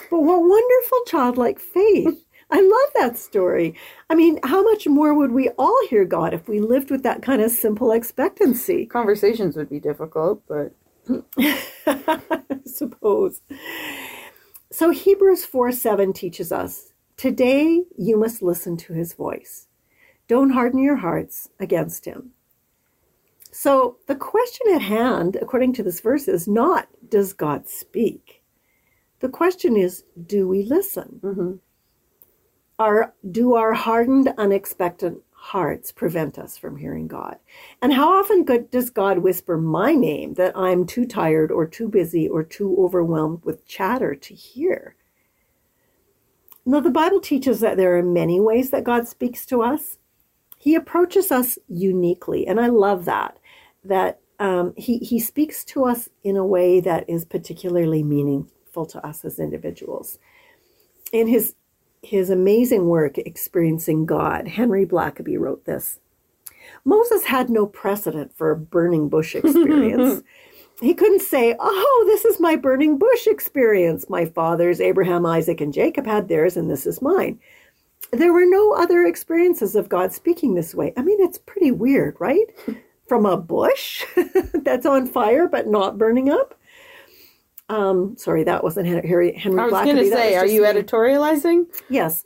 But 0.10 0.22
what 0.22 0.40
wonderful 0.42 1.00
childlike 1.06 1.60
faith. 1.60 2.26
I 2.52 2.62
love 2.62 2.94
that 2.96 3.18
story. 3.18 3.76
I 4.10 4.16
mean, 4.16 4.40
how 4.44 4.64
much 4.64 4.88
more 4.88 5.14
would 5.14 5.32
we 5.32 5.50
all 5.52 5.78
hear 5.90 6.06
God 6.06 6.34
if 6.34 6.48
we 6.48 6.60
lived 6.62 6.92
with 6.92 7.04
that 7.04 7.22
kind 7.24 7.42
of 7.42 7.52
simple 7.52 7.92
expectancy? 7.92 8.86
Conversations 8.86 9.56
would 9.58 9.70
be 9.70 9.80
difficult, 9.80 10.44
but 10.48 10.74
I 11.88 12.22
suppose. 12.66 13.42
So 14.72 14.92
Hebrews 14.92 15.46
4 15.46 15.72
7 15.72 16.14
teaches 16.14 16.52
us 16.52 16.94
today 17.18 17.84
you 17.98 18.18
must 18.18 18.42
listen 18.42 18.78
to 18.78 18.94
his 18.94 19.14
voice. 19.14 19.68
Don't 20.28 20.52
harden 20.52 20.80
your 20.80 20.98
hearts 20.98 21.50
against 21.60 22.06
him. 22.06 22.32
So 23.52 23.98
the 24.08 24.16
question 24.16 24.68
at 24.74 24.82
hand, 24.82 25.38
according 25.42 25.74
to 25.74 25.84
this 25.84 26.02
verse, 26.02 26.28
is 26.28 26.48
not 26.48 26.88
does 27.10 27.34
God 27.34 27.70
speak? 27.70 28.44
The 29.22 29.30
question 29.30 29.78
is 29.78 30.04
do 30.28 30.48
we 30.48 30.64
listen? 30.64 31.20
Mhm. 31.24 31.60
Are, 32.84 33.14
do 33.32 33.56
our 33.56 33.72
hardened, 33.72 34.34
unexpectant 34.38 35.22
hearts 35.32 35.94
prevent 35.94 36.38
us 36.38 36.58
from 36.58 36.76
hearing 36.76 37.08
God? 37.08 37.38
And 37.82 37.94
how 37.94 38.12
often 38.12 38.44
good 38.44 38.70
does 38.72 38.90
God 38.90 39.20
whisper 39.20 39.58
my 39.58 39.94
name 39.94 40.34
that 40.34 40.52
I'm 40.54 40.86
too 40.86 41.06
tired 41.06 41.50
or 41.50 41.66
too 41.66 41.88
busy 41.88 42.28
or 42.28 42.44
too 42.44 42.76
overwhelmed 42.78 43.46
with 43.46 43.66
chatter 43.66 44.16
to 44.16 44.34
hear? 44.34 44.98
Now, 46.66 46.82
the 46.82 46.90
Bible 46.90 47.22
teaches 47.22 47.62
that 47.62 47.78
there 47.78 47.98
are 47.98 48.04
many 48.04 48.42
ways 48.42 48.72
that 48.72 48.84
God 48.84 49.08
speaks 49.08 49.46
to 49.46 49.62
us. 49.62 49.98
He 50.58 50.76
approaches 50.76 51.32
us 51.32 51.58
uniquely, 51.70 52.46
and 52.46 52.60
I 52.60 52.68
love 52.68 53.06
that. 53.06 53.40
That 53.86 54.20
um, 54.40 54.74
he 54.76 54.98
he 54.98 55.22
speaks 55.22 55.64
to 55.66 55.86
us 55.86 56.10
in 56.22 56.36
a 56.36 56.46
way 56.46 56.82
that 56.82 57.10
is 57.10 57.24
particularly 57.24 58.04
meaningful 58.04 58.86
to 58.88 59.08
us 59.08 59.24
as 59.24 59.40
individuals. 59.40 60.20
In 61.14 61.28
his 61.28 61.56
his 62.04 62.30
amazing 62.30 62.88
work, 62.88 63.18
Experiencing 63.18 64.06
God, 64.06 64.48
Henry 64.48 64.86
Blackaby 64.86 65.40
wrote 65.40 65.66
this. 65.66 66.00
Moses 66.86 67.24
had 67.24 67.50
no 67.50 67.66
precedent 67.66 68.36
for 68.36 68.52
a 68.52 68.58
burning 68.58 69.10
bush 69.10 69.36
experience. 69.36 70.22
he 70.82 70.94
couldn't 70.94 71.22
say, 71.22 71.56
Oh, 71.60 72.04
this 72.08 72.26
is 72.26 72.40
my 72.40 72.56
burning 72.56 72.98
bush 72.98 73.26
experience. 73.26 74.10
My 74.10 74.26
fathers, 74.26 74.82
Abraham, 74.82 75.26
Isaac, 75.26 75.62
and 75.62 75.74
Jacob, 75.74 76.06
had 76.06 76.28
theirs, 76.28 76.58
and 76.58 76.70
this 76.70 76.86
is 76.86 77.02
mine. 77.02 77.40
There 78.12 78.34
were 78.34 78.46
no 78.46 78.74
other 78.74 79.06
experiences 79.06 79.76
of 79.76 79.90
God 79.90 80.12
speaking 80.14 80.54
this 80.54 80.76
way. 80.76 80.94
I 80.98 81.02
mean, 81.02 81.18
it's 81.22 81.38
pretty 81.38 81.72
weird, 81.72 82.18
right? 82.20 82.46
From 83.08 83.26
a 83.26 83.38
bush 83.38 84.06
that's 84.54 84.86
on 84.86 85.08
fire 85.08 85.48
but 85.48 85.68
not 85.68 85.98
burning 85.98 86.30
up. 86.30 86.58
Um, 87.70 88.16
sorry, 88.18 88.44
that 88.44 88.64
wasn't 88.64 88.88
Henry 88.88 89.36
Henry 89.38 89.70
Black. 89.70 89.74
I 89.74 89.86
was 89.86 89.94
going 89.94 89.98
to 89.98 90.12
say, 90.12 90.36
are 90.36 90.46
you 90.46 90.62
me. 90.62 90.68
editorializing? 90.68 91.66
Yes. 91.90 92.24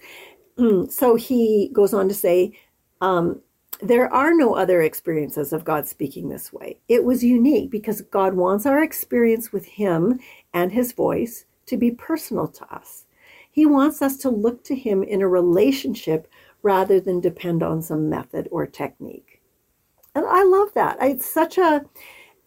Mm, 0.58 0.92
So 0.92 1.16
he 1.16 1.70
goes 1.74 1.94
on 1.94 2.08
to 2.08 2.14
say, 2.14 2.58
um, 3.02 3.42
there 3.82 4.12
are 4.12 4.34
no 4.34 4.56
other 4.56 4.82
experiences 4.82 5.54
of 5.54 5.64
God 5.64 5.88
speaking 5.88 6.30
this 6.30 6.52
way. 6.52 6.80
It 6.88 7.04
was 7.04 7.24
unique 7.24 7.70
because 7.70 8.02
God 8.02 8.34
wants 8.34 8.66
our 8.66 8.82
experience 8.82 9.52
with 9.52 9.66
Him 9.66 10.20
and 10.54 10.72
His 10.72 10.94
voice 10.94 11.46
to 11.68 11.78
be 11.78 11.92
personal 11.92 12.48
to 12.48 12.74
us. 12.74 13.06
He 13.52 13.66
wants 13.66 14.02
us 14.02 14.18
to 14.18 14.30
look 14.30 14.64
to 14.66 14.76
Him 14.76 15.04
in 15.04 15.22
a 15.22 15.28
relationship 15.28 16.28
rather 16.64 17.00
than 17.00 17.20
depend 17.20 17.62
on 17.62 17.82
some 17.84 18.10
method 18.10 18.48
or 18.52 18.66
technique. 18.66 19.42
And 20.16 20.26
I 20.28 20.44
love 20.44 20.74
that. 20.74 20.98
It's 21.00 21.30
such 21.30 21.60
a 21.60 21.86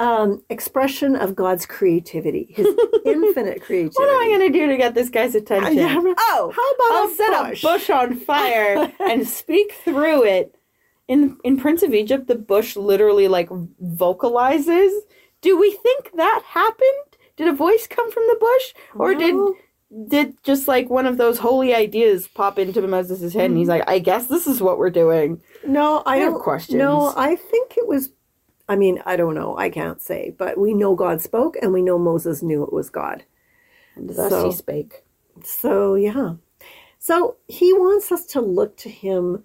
um, 0.00 0.42
expression 0.48 1.14
of 1.14 1.36
God's 1.36 1.66
creativity, 1.66 2.46
His 2.56 2.66
infinite 3.04 3.60
creativity. 3.62 3.94
What 3.96 4.08
am 4.08 4.20
I 4.20 4.36
going 4.38 4.52
to 4.52 4.58
do 4.58 4.66
to 4.68 4.76
get 4.76 4.94
this 4.94 5.10
guy's 5.10 5.34
attention? 5.34 5.76
Yeah, 5.76 5.94
right. 5.96 6.14
oh, 6.18 6.52
How 6.56 6.70
about 6.72 6.98
I'll 6.98 7.10
set 7.10 7.48
bush? 7.50 7.62
a 7.62 7.66
bush 7.66 7.90
on 7.90 8.16
fire 8.16 8.92
and 9.00 9.28
speak 9.40 9.72
through 9.84 10.24
it. 10.24 10.56
In 11.06 11.36
in 11.44 11.58
Prince 11.58 11.82
of 11.82 11.92
Egypt, 11.92 12.28
the 12.28 12.36
bush 12.36 12.76
literally 12.76 13.26
like 13.28 13.48
vocalizes. 13.80 14.92
Do 15.42 15.58
we 15.58 15.72
think 15.72 16.10
that 16.14 16.42
happened? 16.46 17.16
Did 17.36 17.48
a 17.48 17.52
voice 17.52 17.86
come 17.88 18.10
from 18.10 18.24
the 18.28 18.36
bush, 18.40 18.74
or 18.94 19.14
No. 19.14 19.18
did 19.18 20.08
did 20.08 20.44
just 20.44 20.68
like 20.68 20.88
one 20.88 21.06
of 21.06 21.16
those 21.16 21.38
holy 21.38 21.74
ideas 21.74 22.28
pop 22.28 22.58
into 22.60 22.80
Moses' 22.86 23.32
head, 23.34 23.50
and 23.50 23.58
he's 23.58 23.68
like, 23.68 23.82
"I 23.88 23.98
guess 23.98 24.26
this 24.26 24.46
is 24.46 24.60
what 24.62 24.78
we're 24.78 24.90
doing." 24.90 25.40
No, 25.66 26.02
I, 26.06 26.14
I 26.14 26.16
have 26.18 26.34
questions. 26.34 26.78
No, 26.78 27.12
I 27.16 27.34
think 27.36 27.76
it 27.76 27.86
was. 27.88 28.10
I 28.70 28.76
mean, 28.76 29.02
I 29.04 29.16
don't 29.16 29.34
know. 29.34 29.56
I 29.58 29.68
can't 29.68 30.00
say, 30.00 30.32
but 30.38 30.56
we 30.56 30.74
know 30.74 30.94
God 30.94 31.20
spoke, 31.20 31.56
and 31.60 31.72
we 31.72 31.82
know 31.82 31.98
Moses 31.98 32.40
knew 32.40 32.62
it 32.62 32.72
was 32.72 32.88
God. 32.88 33.24
And 33.96 34.08
thus 34.08 34.30
So- 34.30 34.46
he 34.46 34.52
spake. 34.52 35.04
So 35.42 35.96
yeah, 35.96 36.34
so 36.98 37.36
he 37.48 37.72
wants 37.72 38.12
us 38.12 38.26
to 38.26 38.40
look 38.40 38.76
to 38.78 38.88
him 38.88 39.42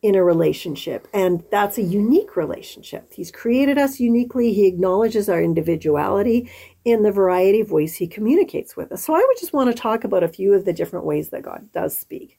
in 0.00 0.14
a 0.14 0.24
relationship, 0.24 1.06
and 1.12 1.44
that's 1.50 1.76
a 1.76 1.82
unique 1.82 2.34
relationship. 2.34 3.12
He's 3.12 3.30
created 3.30 3.76
us 3.76 4.00
uniquely. 4.00 4.54
He 4.54 4.66
acknowledges 4.66 5.28
our 5.28 5.42
individuality 5.42 6.48
in 6.84 7.02
the 7.02 7.12
variety 7.12 7.60
of 7.60 7.72
ways 7.72 7.96
he 7.96 8.06
communicates 8.06 8.74
with 8.74 8.90
us. 8.90 9.04
So 9.04 9.14
I 9.14 9.18
would 9.18 9.38
just 9.38 9.52
want 9.52 9.68
to 9.70 9.80
talk 9.80 10.02
about 10.04 10.24
a 10.24 10.28
few 10.28 10.54
of 10.54 10.64
the 10.64 10.72
different 10.72 11.04
ways 11.04 11.28
that 11.28 11.42
God 11.42 11.68
does 11.72 11.94
speak. 11.96 12.38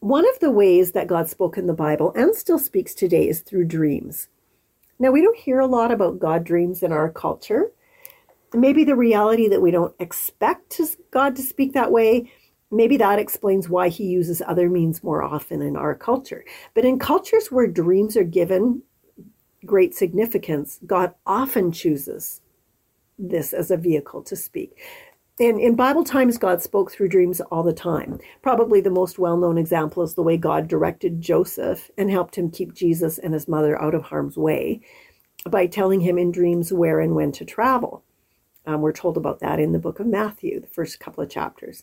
One 0.00 0.28
of 0.28 0.38
the 0.40 0.50
ways 0.50 0.92
that 0.92 1.06
God 1.06 1.28
spoke 1.30 1.56
in 1.56 1.66
the 1.66 1.72
Bible 1.72 2.12
and 2.14 2.34
still 2.34 2.58
speaks 2.58 2.92
today 2.92 3.26
is 3.26 3.40
through 3.40 3.64
dreams. 3.64 4.28
Now, 4.98 5.10
we 5.10 5.22
don't 5.22 5.36
hear 5.36 5.60
a 5.60 5.66
lot 5.66 5.90
about 5.90 6.18
God 6.18 6.44
dreams 6.44 6.82
in 6.82 6.92
our 6.92 7.10
culture. 7.10 7.72
Maybe 8.52 8.84
the 8.84 8.96
reality 8.96 9.48
that 9.48 9.62
we 9.62 9.70
don't 9.70 9.94
expect 9.98 10.80
God 11.10 11.34
to 11.36 11.42
speak 11.42 11.72
that 11.72 11.90
way, 11.90 12.30
maybe 12.70 12.96
that 12.98 13.18
explains 13.18 13.68
why 13.68 13.88
he 13.88 14.04
uses 14.04 14.42
other 14.46 14.70
means 14.70 15.02
more 15.02 15.22
often 15.22 15.60
in 15.60 15.76
our 15.76 15.94
culture. 15.94 16.44
But 16.74 16.84
in 16.84 16.98
cultures 16.98 17.50
where 17.50 17.66
dreams 17.66 18.16
are 18.16 18.24
given 18.24 18.82
great 19.66 19.94
significance, 19.94 20.78
God 20.86 21.14
often 21.26 21.72
chooses 21.72 22.40
this 23.18 23.52
as 23.52 23.70
a 23.70 23.76
vehicle 23.76 24.22
to 24.22 24.36
speak. 24.36 24.80
In, 25.40 25.58
in 25.58 25.74
Bible 25.74 26.04
times, 26.04 26.38
God 26.38 26.62
spoke 26.62 26.92
through 26.92 27.08
dreams 27.08 27.40
all 27.40 27.64
the 27.64 27.72
time. 27.72 28.20
Probably 28.40 28.80
the 28.80 28.90
most 28.90 29.18
well 29.18 29.36
known 29.36 29.58
example 29.58 30.04
is 30.04 30.14
the 30.14 30.22
way 30.22 30.36
God 30.36 30.68
directed 30.68 31.20
Joseph 31.20 31.90
and 31.98 32.08
helped 32.08 32.36
him 32.36 32.50
keep 32.50 32.72
Jesus 32.72 33.18
and 33.18 33.34
his 33.34 33.48
mother 33.48 33.80
out 33.82 33.96
of 33.96 34.04
harm's 34.04 34.36
way 34.36 34.80
by 35.50 35.66
telling 35.66 36.00
him 36.00 36.18
in 36.18 36.30
dreams 36.30 36.72
where 36.72 37.00
and 37.00 37.16
when 37.16 37.32
to 37.32 37.44
travel. 37.44 38.04
Um, 38.64 38.80
we're 38.80 38.92
told 38.92 39.16
about 39.16 39.40
that 39.40 39.58
in 39.58 39.72
the 39.72 39.80
book 39.80 39.98
of 39.98 40.06
Matthew, 40.06 40.60
the 40.60 40.68
first 40.68 41.00
couple 41.00 41.24
of 41.24 41.30
chapters. 41.30 41.82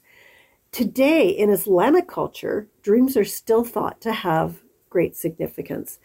Today, 0.71 1.27
in 1.27 1.49
Islamic 1.49 2.07
culture, 2.07 2.69
dreams 2.81 3.17
are 3.17 3.25
still 3.25 3.65
thought 3.65 3.99
to 4.01 4.13
have 4.13 4.61
great 4.89 5.17
significance. 5.17 5.99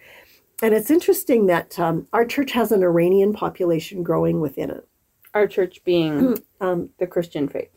And 0.60 0.74
it's 0.74 0.90
interesting 0.90 1.46
that 1.46 1.78
um, 1.78 2.08
our 2.12 2.24
church 2.24 2.50
has 2.52 2.72
an 2.72 2.82
Iranian 2.82 3.32
population 3.32 4.02
growing 4.02 4.40
within 4.40 4.70
it. 4.70 4.86
Our 5.32 5.46
church 5.46 5.84
being 5.84 6.38
Um, 6.60 6.90
the 6.98 7.06
Christian 7.06 7.48
faith. 7.48 7.70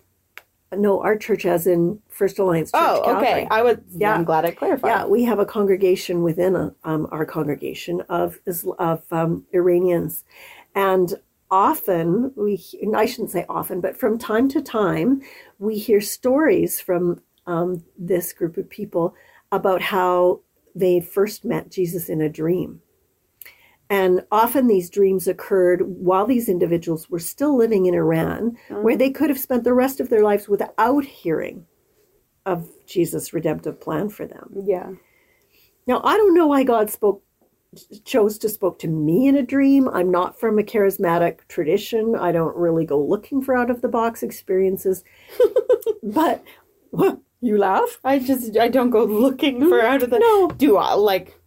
no, 0.76 1.02
our 1.02 1.18
church, 1.18 1.46
as 1.46 1.68
in 1.68 2.00
First 2.10 2.40
Alliance 2.40 2.72
Church. 2.72 2.82
Oh, 2.82 3.18
okay. 3.18 3.48
I 3.50 3.62
was. 3.62 3.78
Yeah. 3.90 4.14
I'm 4.14 4.24
glad 4.24 4.46
I 4.46 4.52
clarified. 4.52 4.90
Yeah, 4.90 5.06
we 5.06 5.24
have 5.24 5.40
a 5.40 5.46
congregation 5.46 6.24
within 6.24 6.56
a, 6.56 6.74
um, 6.84 7.08
our 7.12 7.26
congregation 7.26 8.02
of 8.10 8.40
of 8.78 9.04
um, 9.12 9.46
Iranians, 9.54 10.24
and 10.76 11.16
often 11.52 12.32
we 12.36 12.64
I 12.96 13.06
shouldn't 13.06 13.32
say 13.32 13.46
often, 13.50 13.82
but 13.82 13.98
from 13.98 14.18
time 14.18 14.48
to 14.50 14.62
time 14.62 15.22
we 15.58 15.78
hear 15.78 16.02
stories 16.02 16.80
from 16.80 17.22
um, 17.48 17.84
this 17.98 18.34
group 18.34 18.58
of 18.58 18.70
people 18.70 19.16
about 19.52 19.82
how 19.82 20.42
they 20.76 21.00
first 21.00 21.44
met 21.44 21.72
Jesus 21.72 22.10
in 22.10 22.22
a 22.22 22.30
dream. 22.30 22.82
And 23.90 24.24
often 24.32 24.68
these 24.68 24.90
dreams 24.90 25.28
occurred 25.28 25.82
while 25.82 26.28
these 26.28 26.48
individuals 26.48 27.10
were 27.10 27.20
still 27.20 27.58
living 27.58 27.88
in 27.88 27.96
Iran, 27.96 28.56
uh-huh. 28.70 28.82
where 28.82 28.96
they 28.96 29.10
could 29.10 29.30
have 29.30 29.40
spent 29.40 29.64
the 29.64 29.74
rest 29.74 30.00
of 30.00 30.10
their 30.10 30.22
lives 30.22 30.48
without 30.48 31.06
hearing 31.06 31.66
of 32.46 32.70
Jesus' 32.86 33.34
redemptive 33.34 33.82
plan 33.82 34.10
for 34.10 34.28
them. 34.28 34.54
Yeah. 34.64 34.92
Now, 35.88 36.02
I 36.04 36.18
don't 36.18 36.36
know 36.36 36.48
why 36.48 36.64
God 36.64 36.90
spoke 36.90 37.24
chose 38.04 38.38
to 38.40 38.50
spoke 38.50 38.80
to 38.80 38.88
me 38.88 39.28
in 39.28 39.36
a 39.36 39.44
dream. 39.44 39.88
I'm 39.90 40.10
not 40.10 40.40
from 40.40 40.58
a 40.58 40.64
charismatic 40.64 41.48
tradition. 41.48 42.16
I 42.16 42.32
don't 42.32 42.56
really 42.56 42.86
go 42.86 43.00
looking 43.00 43.42
for 43.42 43.56
out 43.56 43.70
of 43.70 43.82
the 43.82 43.88
box 43.88 44.24
experiences. 44.24 45.04
but 46.04 46.44
what, 46.90 47.20
you 47.42 47.58
laugh? 47.58 48.00
I 48.04 48.20
just 48.20 48.58
I 48.58 48.68
don't 48.68 48.90
go 48.90 49.04
looking 49.04 49.68
for 49.70 49.82
out 49.82 50.04
of 50.04 50.10
the 50.10 50.20
No. 50.20 50.50
do 50.58 50.78
I 50.78 50.94
like 50.94 51.39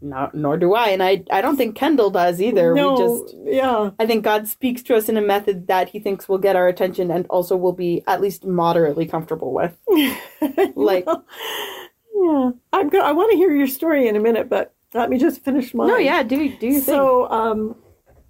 not 0.00 0.34
nor 0.34 0.56
do 0.56 0.74
I 0.74 0.90
and 0.90 1.02
I 1.02 1.24
I 1.30 1.40
don't 1.40 1.56
think 1.56 1.74
Kendall 1.76 2.10
does 2.10 2.40
either. 2.40 2.72
no, 2.74 2.92
We 2.92 2.98
just 2.98 3.36
yeah. 3.44 3.90
I 3.98 4.06
think 4.06 4.24
God 4.24 4.46
speaks 4.46 4.82
to 4.84 4.96
us 4.96 5.08
in 5.08 5.16
a 5.16 5.20
method 5.22 5.66
that 5.66 5.88
he 5.88 5.98
thinks 5.98 6.28
will 6.28 6.38
get 6.38 6.54
our 6.56 6.68
attention 6.68 7.10
and 7.10 7.26
also 7.28 7.56
will 7.56 7.72
be 7.72 8.02
at 8.06 8.20
least 8.20 8.44
moderately 8.44 9.06
comfortable 9.06 9.52
with. 9.52 9.76
Like 10.76 11.04
Yeah. 11.06 12.50
I'm 12.72 12.88
go- 12.88 13.00
I 13.00 13.12
want 13.12 13.30
to 13.32 13.36
hear 13.36 13.52
your 13.54 13.66
story 13.66 14.08
in 14.08 14.16
a 14.16 14.20
minute, 14.20 14.48
but 14.48 14.74
let 14.94 15.10
me 15.10 15.18
just 15.18 15.42
finish 15.44 15.74
mine. 15.74 15.88
No, 15.88 15.96
yeah, 15.98 16.22
do 16.22 16.36
do 16.36 16.66
you 16.66 16.74
think? 16.80 16.84
So, 16.84 17.28
um, 17.30 17.76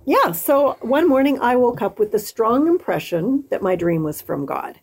yeah, 0.06 0.32
so 0.32 0.76
one 0.80 1.08
morning 1.08 1.38
I 1.40 1.56
woke 1.56 1.82
up 1.82 1.98
with 1.98 2.12
the 2.12 2.18
strong 2.18 2.66
impression 2.66 3.44
that 3.50 3.62
my 3.62 3.76
dream 3.76 4.02
was 4.02 4.20
from 4.22 4.46
God. 4.46 4.80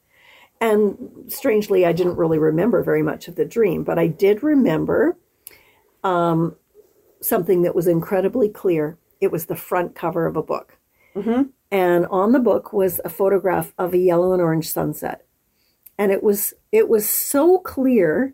And 0.62 0.98
strangely, 1.28 1.86
I 1.86 1.92
didn't 1.92 2.16
really 2.16 2.38
remember 2.40 2.82
very 2.84 3.02
much 3.04 3.28
of 3.28 3.36
the 3.36 3.44
dream, 3.46 3.84
but 3.84 4.00
I 4.00 4.08
did 4.08 4.42
remember 4.44 5.18
um, 6.04 6.56
something 7.28 7.62
that 7.64 7.76
was 7.76 7.88
incredibly 7.88 8.50
clear. 8.50 8.98
It 9.22 9.32
was 9.32 9.46
the 9.46 9.56
front 9.56 9.96
cover 9.96 10.26
of 10.26 10.36
a 10.36 10.44
book. 10.44 10.78
Mm-hmm. 11.16 11.44
And 11.72 12.06
on 12.08 12.32
the 12.32 12.40
book 12.40 12.74
was 12.74 13.02
a 13.04 13.10
photograph 13.10 13.74
of 13.78 13.94
a 13.94 13.98
yellow 13.98 14.34
and 14.34 14.42
orange 14.42 14.70
sunset. 14.70 15.26
And 15.98 16.12
it 16.12 16.22
was 16.22 16.54
it 16.72 16.90
was 16.90 17.08
so 17.08 17.58
clear 17.60 18.34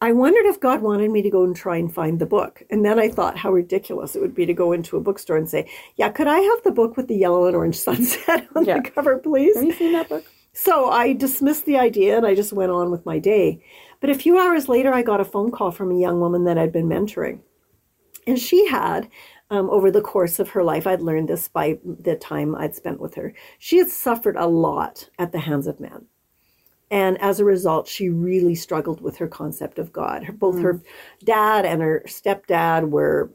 I 0.00 0.12
wondered 0.12 0.44
if 0.46 0.60
God 0.60 0.82
wanted 0.82 1.10
me 1.10 1.22
to 1.22 1.30
go 1.30 1.44
and 1.44 1.56
try 1.56 1.76
and 1.78 1.92
find 1.92 2.18
the 2.18 2.26
book. 2.26 2.62
And 2.70 2.84
then 2.84 2.98
I 2.98 3.08
thought 3.08 3.38
how 3.38 3.52
ridiculous 3.52 4.14
it 4.14 4.20
would 4.20 4.34
be 4.34 4.44
to 4.44 4.52
go 4.52 4.72
into 4.72 4.96
a 4.96 5.00
bookstore 5.00 5.36
and 5.36 5.48
say, 5.48 5.70
Yeah, 5.96 6.10
could 6.10 6.26
I 6.26 6.40
have 6.40 6.62
the 6.62 6.72
book 6.72 6.96
with 6.96 7.08
the 7.08 7.16
yellow 7.16 7.46
and 7.46 7.56
orange 7.56 7.76
sunset 7.88 8.46
on 8.54 8.64
Yeah. 8.64 8.80
the 8.80 8.90
cover, 8.90 9.18
please? 9.18 9.56
Have 9.56 9.64
you 9.64 9.72
seen 9.72 9.92
that 9.92 10.08
book? 10.08 10.24
So 10.52 10.88
I 10.90 11.14
dismissed 11.14 11.64
the 11.64 11.78
idea 11.78 12.16
and 12.16 12.26
I 12.26 12.34
just 12.34 12.52
went 12.52 12.70
on 12.70 12.90
with 12.90 13.04
my 13.06 13.18
day. 13.18 13.64
But 14.00 14.10
a 14.10 14.14
few 14.14 14.38
hours 14.38 14.68
later, 14.68 14.92
I 14.92 15.02
got 15.02 15.20
a 15.20 15.24
phone 15.24 15.50
call 15.50 15.70
from 15.70 15.90
a 15.90 15.98
young 15.98 16.20
woman 16.20 16.44
that 16.44 16.58
I'd 16.58 16.72
been 16.72 16.86
mentoring. 16.88 17.40
And 18.26 18.38
she 18.38 18.66
had, 18.68 19.08
um, 19.50 19.70
over 19.70 19.90
the 19.90 20.00
course 20.00 20.38
of 20.38 20.50
her 20.50 20.64
life, 20.64 20.86
I'd 20.86 21.02
learned 21.02 21.28
this 21.28 21.48
by 21.48 21.78
the 21.84 22.16
time 22.16 22.54
I'd 22.54 22.74
spent 22.74 23.00
with 23.00 23.14
her, 23.16 23.34
she 23.58 23.78
had 23.78 23.88
suffered 23.88 24.36
a 24.36 24.46
lot 24.46 25.08
at 25.18 25.32
the 25.32 25.40
hands 25.40 25.66
of 25.66 25.80
men. 25.80 26.06
And 26.90 27.20
as 27.20 27.40
a 27.40 27.44
result, 27.44 27.88
she 27.88 28.08
really 28.08 28.54
struggled 28.54 29.00
with 29.00 29.16
her 29.16 29.28
concept 29.28 29.78
of 29.78 29.92
God. 29.92 30.24
Her- 30.24 30.32
Both 30.32 30.60
her 30.60 30.80
dad 31.24 31.64
and 31.66 31.82
her 31.82 32.02
stepdad 32.06 32.90
were 32.90 33.30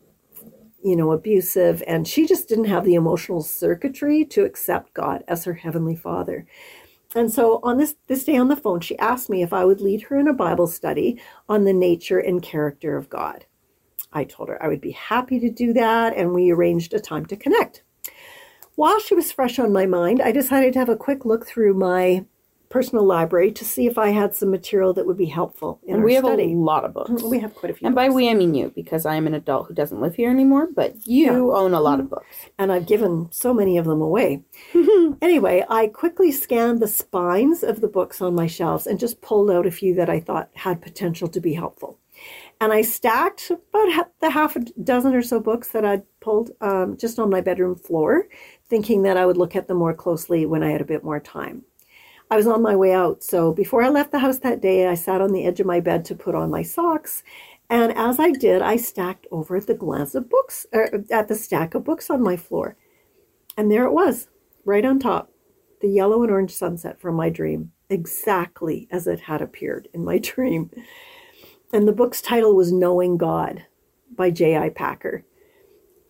you 0.83 0.95
know, 0.95 1.11
abusive, 1.11 1.83
and 1.87 2.07
she 2.07 2.25
just 2.25 2.47
didn't 2.47 2.65
have 2.65 2.85
the 2.85 2.95
emotional 2.95 3.41
circuitry 3.43 4.25
to 4.25 4.45
accept 4.45 4.93
God 4.93 5.23
as 5.27 5.43
her 5.45 5.53
heavenly 5.53 5.95
Father. 5.95 6.45
And 7.15 7.31
so 7.31 7.59
on 7.63 7.77
this 7.77 7.95
this 8.07 8.23
day 8.25 8.37
on 8.37 8.49
the 8.49 8.55
phone, 8.55 8.81
she 8.81 8.97
asked 8.99 9.29
me 9.29 9.41
if 9.43 9.53
I 9.53 9.65
would 9.65 9.81
lead 9.81 10.03
her 10.03 10.17
in 10.19 10.27
a 10.27 10.33
Bible 10.33 10.67
study 10.67 11.21
on 11.49 11.65
the 11.65 11.73
nature 11.73 12.19
and 12.19 12.41
character 12.41 12.97
of 12.97 13.09
God. 13.09 13.45
I 14.11 14.23
told 14.23 14.49
her 14.49 14.61
I 14.63 14.67
would 14.67 14.81
be 14.81 14.91
happy 14.91 15.39
to 15.39 15.49
do 15.49 15.73
that, 15.73 16.15
and 16.15 16.33
we 16.33 16.51
arranged 16.51 16.93
a 16.93 16.99
time 16.99 17.25
to 17.27 17.35
connect. 17.35 17.83
While 18.75 18.99
she 18.99 19.13
was 19.13 19.31
fresh 19.31 19.59
on 19.59 19.73
my 19.73 19.85
mind, 19.85 20.21
I 20.21 20.31
decided 20.31 20.73
to 20.73 20.79
have 20.79 20.89
a 20.89 20.95
quick 20.95 21.25
look 21.25 21.45
through 21.45 21.73
my 21.73 22.25
personal 22.69 23.03
library 23.03 23.51
to 23.51 23.65
see 23.65 23.87
if 23.87 23.97
I 23.97 24.09
had 24.09 24.35
some 24.35 24.51
material 24.51 24.93
that 24.93 25.05
would 25.05 25.17
be 25.17 25.25
helpful 25.25 25.79
in 25.83 25.95
And 25.95 26.03
we 26.03 26.13
have 26.13 26.23
study. 26.23 26.53
a 26.53 26.55
lot 26.55 26.85
of 26.85 26.93
books. 26.93 27.23
we 27.23 27.39
have 27.39 27.55
quite 27.55 27.71
a 27.71 27.75
few. 27.75 27.87
And 27.87 27.95
by 27.95 28.09
we, 28.09 28.29
I 28.29 28.35
mean 28.35 28.53
you, 28.53 28.71
because 28.75 29.05
I 29.05 29.15
am 29.15 29.27
an 29.27 29.33
adult 29.33 29.67
who 29.67 29.73
doesn't 29.73 29.99
live 29.99 30.15
here 30.15 30.29
anymore, 30.29 30.69
but 30.73 30.95
you 31.05 31.53
own 31.53 31.73
a 31.73 31.81
lot 31.81 31.99
of 31.99 32.05
mm-hmm. 32.05 32.15
books. 32.15 32.49
and 32.57 32.71
I've 32.71 32.85
given 32.85 33.27
so 33.31 33.53
many 33.53 33.77
of 33.77 33.85
them 33.85 34.01
away. 34.01 34.43
anyway, 35.21 35.65
I 35.67 35.87
quickly 35.87 36.31
scanned 36.31 36.79
the 36.79 36.87
spines 36.87 37.63
of 37.63 37.81
the 37.81 37.87
books 37.87 38.21
on 38.21 38.35
my 38.35 38.47
shelves 38.47 38.85
and 38.85 38.99
just 38.99 39.21
pulled 39.21 39.49
out 39.49 39.65
a 39.65 39.71
few 39.71 39.95
that 39.95 40.09
I 40.09 40.19
thought 40.19 40.49
had 40.53 40.81
potential 40.81 41.27
to 41.29 41.41
be 41.41 41.53
helpful. 41.53 41.97
And 42.61 42.73
I 42.73 42.81
stacked 42.81 43.51
about 43.51 44.11
the 44.19 44.29
half 44.29 44.55
a 44.55 44.59
dozen 44.83 45.15
or 45.15 45.21
so 45.21 45.39
books 45.39 45.69
that 45.69 45.85
I'd 45.85 46.03
pulled 46.19 46.51
um, 46.61 46.97
just 46.97 47.19
on 47.19 47.29
my 47.29 47.41
bedroom 47.41 47.75
floor, 47.75 48.27
thinking 48.67 49.03
that 49.03 49.17
I 49.17 49.25
would 49.25 49.37
look 49.37 49.55
at 49.55 49.67
them 49.67 49.77
more 49.77 49.93
closely 49.93 50.45
when 50.45 50.63
I 50.63 50.71
had 50.71 50.81
a 50.81 50.85
bit 50.85 51.03
more 51.03 51.19
time. 51.19 51.63
I 52.31 52.35
was 52.35 52.47
on 52.47 52.61
my 52.61 52.75
way 52.75 52.93
out, 52.93 53.23
so 53.23 53.53
before 53.53 53.81
I 53.81 53.89
left 53.89 54.11
the 54.11 54.19
house 54.19 54.39
that 54.39 54.61
day, 54.61 54.87
I 54.87 54.93
sat 54.93 55.21
on 55.21 55.31
the 55.31 55.45
edge 55.45 55.59
of 55.59 55.65
my 55.65 55.79
bed 55.79 56.05
to 56.05 56.15
put 56.15 56.35
on 56.35 56.51
my 56.51 56.61
socks. 56.61 57.23
And 57.69 57.91
as 57.97 58.19
I 58.19 58.31
did, 58.31 58.61
I 58.61 58.75
stacked 58.75 59.25
over 59.31 59.55
at 59.55 59.67
the 59.67 59.73
glance 59.73 60.13
of 60.13 60.29
books, 60.29 60.65
er, 60.73 61.03
at 61.09 61.27
the 61.27 61.35
stack 61.35 61.73
of 61.73 61.83
books 61.83 62.09
on 62.09 62.21
my 62.21 62.35
floor. 62.35 62.75
And 63.57 63.71
there 63.71 63.85
it 63.85 63.93
was, 63.93 64.27
right 64.63 64.85
on 64.85 64.99
top, 64.99 65.31
the 65.81 65.89
yellow 65.89 66.21
and 66.23 66.31
orange 66.31 66.53
sunset 66.53 66.99
from 66.99 67.15
my 67.15 67.29
dream, 67.29 67.71
exactly 67.89 68.87
as 68.91 69.07
it 69.07 69.21
had 69.21 69.41
appeared 69.41 69.87
in 69.93 70.03
my 70.03 70.17
dream. 70.19 70.69
And 71.71 71.87
the 71.87 71.93
book's 71.93 72.21
title 72.21 72.55
was 72.55 72.71
Knowing 72.71 73.17
God 73.17 73.65
by 74.15 74.31
J.I. 74.31 74.69
Packer. 74.69 75.23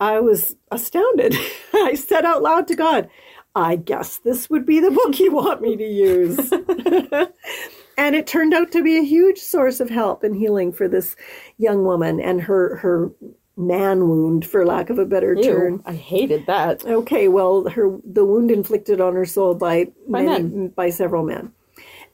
I 0.00 0.20
was 0.20 0.56
astounded. 0.70 1.36
I 1.74 1.94
said 1.94 2.24
out 2.24 2.42
loud 2.42 2.66
to 2.68 2.74
God, 2.74 3.10
I 3.54 3.76
guess 3.76 4.18
this 4.18 4.48
would 4.48 4.64
be 4.64 4.80
the 4.80 4.90
book 5.04 5.18
you 5.18 5.32
want 5.32 5.60
me 5.60 5.76
to 5.76 5.84
use. 5.84 6.52
and 7.98 8.16
it 8.16 8.26
turned 8.26 8.54
out 8.54 8.72
to 8.72 8.82
be 8.82 8.96
a 8.98 9.02
huge 9.02 9.38
source 9.38 9.80
of 9.80 9.90
help 9.90 10.22
and 10.24 10.36
healing 10.36 10.72
for 10.72 10.88
this 10.88 11.16
young 11.58 11.84
woman 11.84 12.20
and 12.20 12.42
her 12.42 12.76
her 12.76 13.12
man 13.56 14.08
wound, 14.08 14.46
for 14.46 14.64
lack 14.64 14.88
of 14.88 14.98
a 14.98 15.04
better 15.04 15.34
term. 15.36 15.82
I 15.84 15.92
hated 15.92 16.46
that. 16.46 16.84
Okay, 16.86 17.28
well, 17.28 17.68
her 17.68 17.98
the 18.04 18.24
wound 18.24 18.50
inflicted 18.50 19.00
on 19.00 19.14
her 19.14 19.26
soul 19.26 19.54
by 19.54 19.88
By 20.08 20.22
many, 20.22 20.44
men. 20.44 20.68
by 20.68 20.88
several 20.90 21.24
men, 21.24 21.52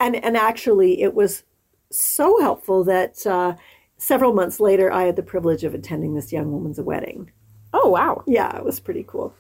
and 0.01 0.17
and 0.17 0.37
actually, 0.37 1.03
it 1.03 1.15
was 1.15 1.45
so 1.91 2.41
helpful 2.41 2.85
that 2.85 3.27
uh, 3.27 3.55
several 3.99 4.33
months 4.33 4.61
later, 4.61 4.93
I 4.93 5.05
had 5.05 5.17
the 5.17 5.23
privilege 5.23 5.65
of 5.65 5.75
attending 5.75 6.15
this 6.15 6.33
young 6.33 6.53
woman's 6.53 6.81
wedding. 6.81 7.31
Oh, 7.73 7.91
wow. 7.91 8.23
Yeah, 8.27 8.57
it 8.57 8.65
was 8.65 8.81
pretty 8.81 9.05
cool. 9.07 9.35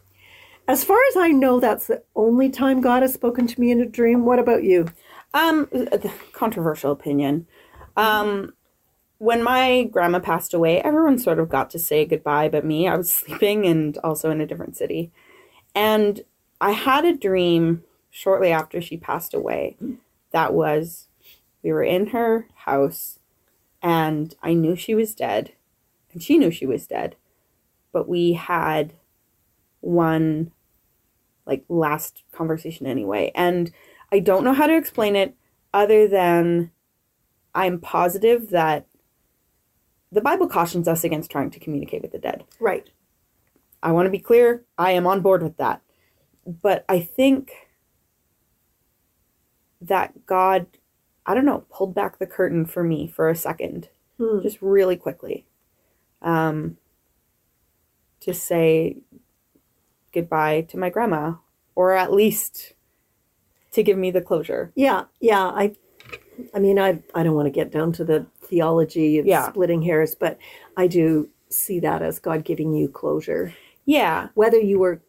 As 0.69 0.83
far 0.83 0.99
as 1.11 1.17
I 1.17 1.29
know, 1.29 1.61
that's 1.61 1.87
the 1.87 2.03
only 2.17 2.51
time 2.51 2.81
God 2.81 3.03
has 3.03 3.15
spoken 3.15 3.47
to 3.47 3.61
me 3.61 3.71
in 3.71 3.81
a 3.81 3.87
dream. 3.87 4.25
What 4.25 4.39
about 4.39 4.65
you? 4.65 4.89
Um, 5.33 5.69
controversial 6.33 6.91
opinion. 6.93 7.47
Um, 7.97 8.53
when 9.19 9.43
my 9.43 9.85
grandma 9.85 10.19
passed 10.19 10.53
away, 10.53 10.81
everyone 10.83 11.19
sort 11.19 11.39
of 11.39 11.49
got 11.49 11.71
to 11.71 11.79
say 11.79 12.05
goodbye 12.05 12.49
but 12.49 12.65
me. 12.65 12.89
I 12.89 12.97
was 12.97 13.13
sleeping 13.13 13.67
and 13.67 13.97
also 13.99 14.31
in 14.31 14.41
a 14.41 14.47
different 14.47 14.77
city. 14.77 15.13
And 15.75 16.23
I 16.61 16.73
had 16.73 17.05
a 17.05 17.17
dream 17.17 17.85
shortly 18.11 18.51
after 18.51 18.81
she 18.81 18.97
passed 18.97 19.35
away 19.35 19.77
that 20.37 20.53
was 20.53 21.06
we 21.67 21.73
were 21.73 21.83
in 21.83 22.07
her 22.09 22.47
house 22.55 23.19
and 23.83 24.37
I 24.41 24.55
knew 24.55 24.77
she 24.77 24.95
was 24.95 25.17
dead 25.17 25.51
and 26.13 26.23
she 26.23 26.39
knew 26.39 26.53
she 26.53 26.65
was 26.65 26.87
dead. 26.87 27.17
But 27.93 28.09
we 28.09 28.35
had 28.35 28.95
one 29.81 30.53
like 31.45 31.65
last 31.69 32.23
conversation 32.31 32.87
anyway. 32.87 33.33
And 33.35 33.73
I 34.13 34.21
don't 34.21 34.45
know 34.45 34.53
how 34.53 34.69
to 34.69 34.77
explain 34.77 35.17
it 35.17 35.35
other 35.75 36.07
than 36.07 36.71
I'm 37.53 37.81
positive 37.81 38.51
that 38.51 38.87
the 40.13 40.21
Bible 40.21 40.47
cautions 40.47 40.87
us 40.87 41.03
against 41.03 41.33
trying 41.33 41.51
to 41.51 41.59
communicate 41.59 42.03
with 42.03 42.13
the 42.13 42.19
dead. 42.19 42.45
Right. 42.61 42.89
I 43.83 43.91
want 43.91 44.07
to 44.07 44.11
be 44.11 44.21
clear, 44.21 44.63
I 44.79 44.93
am 44.93 45.05
on 45.05 45.21
board 45.21 45.43
with 45.43 45.57
that. 45.57 45.83
But 46.47 46.85
I 46.89 47.01
think 47.01 47.51
that 49.81 50.27
God, 50.27 50.69
I 51.27 51.35
don't 51.35 51.45
know, 51.45 51.65
pulled 51.71 51.95
back 51.95 52.19
the 52.19 52.27
curtain 52.27 52.65
for 52.67 52.83
me 52.85 53.07
for 53.09 53.29
a 53.29 53.37
second, 53.37 53.89
Hmm. 54.19 54.41
just 54.43 54.62
really 54.62 54.97
quickly. 54.97 55.47
Um, 56.23 56.79
to 58.21 58.33
say 58.33 58.99
goodbye 60.12 60.62
to 60.62 60.79
my 60.79 60.89
grandma, 60.91 61.35
or 61.75 61.93
at 61.93 62.12
least 62.12 62.73
to 63.73 63.83
give 63.83 63.99
me 63.99 64.11
the 64.11 64.23
closure. 64.23 64.73
Yeah, 64.75 65.05
yeah. 65.21 65.45
I, 65.45 65.77
I 66.55 66.59
mean, 66.59 66.79
I 66.79 67.03
I 67.15 67.23
don't 67.23 67.35
want 67.35 67.47
to 67.47 67.51
get 67.51 67.71
down 67.71 67.93
to 67.95 68.05
the 68.05 68.27
theology 68.43 69.19
of 69.19 69.27
Yeah. 69.27 69.49
splitting 69.51 69.83
hairs, 69.83 70.15
but 70.15 70.39
I 70.77 70.87
do 70.87 71.29
see 71.51 71.81
that 71.81 72.03
as 72.03 72.19
God 72.19 72.45
giving 72.45 72.73
you 72.73 72.89
closure. 72.89 73.55
Yeah, 73.85 74.29
whether 74.35 74.59
you 74.59 74.79
were 74.79 75.03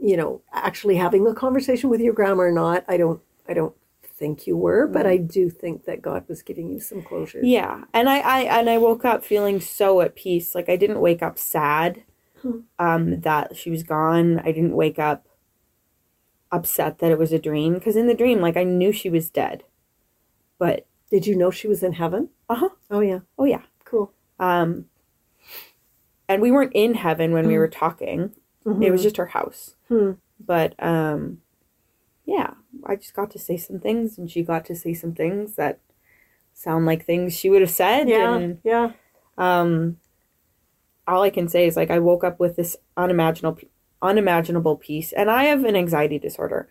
you 0.00 0.16
know 0.16 0.42
actually 0.52 0.96
having 0.96 1.26
a 1.26 1.34
conversation 1.34 1.88
with 1.88 2.02
your 2.02 2.12
grandma 2.12 2.42
or 2.42 2.52
not 2.52 2.84
i 2.86 2.98
don't 2.98 3.18
i 3.48 3.54
don't 3.54 3.74
think 4.18 4.46
you 4.46 4.56
were 4.56 4.86
but 4.86 5.06
i 5.06 5.16
do 5.16 5.50
think 5.50 5.84
that 5.84 6.00
god 6.00 6.24
was 6.28 6.42
giving 6.42 6.70
you 6.70 6.80
some 6.80 7.02
closure 7.02 7.40
Yeah, 7.42 7.84
and 7.92 8.08
I, 8.08 8.18
I 8.20 8.40
and 8.58 8.70
I 8.70 8.78
woke 8.78 9.04
up 9.04 9.24
feeling 9.24 9.60
so 9.60 10.00
at 10.00 10.16
peace. 10.16 10.54
Like 10.54 10.68
I 10.68 10.76
didn't 10.76 11.00
wake 11.00 11.22
up 11.22 11.38
sad 11.38 12.02
um, 12.78 13.20
that 13.20 13.56
she 13.56 13.70
was 13.70 13.82
gone. 13.82 14.38
I 14.40 14.52
didn't 14.52 14.74
wake 14.74 14.98
up 14.98 15.26
upset 16.50 16.98
that 16.98 17.10
it 17.10 17.18
was 17.18 17.32
a 17.32 17.38
dream 17.38 17.74
because 17.74 17.96
in 17.96 18.06
the 18.06 18.14
dream, 18.14 18.40
like 18.40 18.56
I 18.56 18.64
knew 18.64 18.92
she 18.92 19.10
was 19.10 19.28
dead. 19.30 19.64
But 20.58 20.86
did 21.10 21.26
you 21.26 21.36
know 21.36 21.50
she 21.50 21.68
was 21.68 21.82
in 21.82 21.92
heaven 21.92 22.30
uh 22.48 22.54
huh. 22.54 22.68
oh 22.90 23.00
yeah 23.00 23.20
Oh 23.38 23.44
yeah. 23.44 23.62
cool 23.84 24.12
Um, 24.38 24.86
and 26.28 26.40
we 26.40 26.50
weren't 26.50 26.72
in 26.74 26.94
heaven 26.94 27.32
when 27.32 27.46
we 27.46 27.58
were 27.58 27.68
talking. 27.68 28.32
It 28.82 28.90
was 28.90 29.02
just 29.02 29.16
her 29.18 29.26
house. 29.26 29.76
Hmm. 29.88 30.12
But 30.44 30.74
um, 30.82 31.38
yeah, 32.24 32.54
I 32.84 32.96
just 32.96 33.14
got 33.14 33.30
to 33.32 33.38
say 33.38 33.56
some 33.56 33.78
things, 33.80 34.18
and 34.18 34.30
she 34.30 34.42
got 34.42 34.64
to 34.66 34.74
say 34.76 34.94
some 34.94 35.14
things 35.14 35.56
that 35.56 35.80
sound 36.52 36.86
like 36.86 37.04
things 37.04 37.36
she 37.36 37.50
would 37.50 37.60
have 37.60 37.70
said. 37.70 38.08
yeah 38.08 38.34
and 38.36 38.58
yeah 38.64 38.92
um 39.36 39.98
all 41.06 41.22
i 41.22 41.28
can 41.28 41.46
say 41.48 41.66
is 41.66 41.76
like 41.76 41.90
i 41.90 41.98
woke 41.98 42.24
up 42.24 42.40
with 42.40 42.56
this 42.56 42.76
unimaginable 42.96 43.60
unimaginable 44.00 44.74
peace 44.76 45.12
and 45.12 45.30
i 45.30 45.44
have 45.44 45.64
an 45.64 45.76
anxiety 45.76 46.18
disorder 46.18 46.66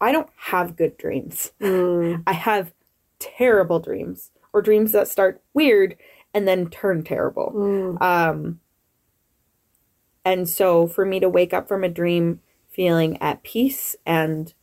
i 0.00 0.10
don't 0.10 0.30
have 0.36 0.74
good 0.76 0.96
dreams 0.96 1.52
Mm, 1.60 2.22
i 2.26 2.32
have 2.32 2.72
terrible 3.18 3.78
dreams 3.78 4.30
or 4.54 4.62
dreams 4.62 4.92
that 4.92 5.06
start 5.06 5.42
weird 5.52 5.96
and 6.32 6.48
then 6.48 6.70
turn 6.70 7.04
terrible 7.04 7.52
mm. 7.54 8.00
um 8.00 8.60
and 10.24 10.48
so 10.48 10.86
for 10.86 11.04
me 11.04 11.20
to 11.20 11.28
wake 11.28 11.52
up 11.52 11.68
from 11.68 11.84
a 11.84 11.88
dream 11.90 12.40
feeling 12.70 13.20
at 13.22 13.42
peace 13.42 13.96
and 14.06 14.54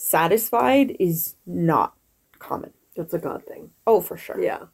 satisfied 0.00 0.96
is 0.98 1.36
not 1.46 1.94
common. 2.38 2.72
That's 2.96 3.14
a 3.14 3.18
god 3.18 3.44
thing. 3.46 3.70
Oh 3.86 4.00
for 4.00 4.16
sure. 4.16 4.42
Yeah. 4.42 4.64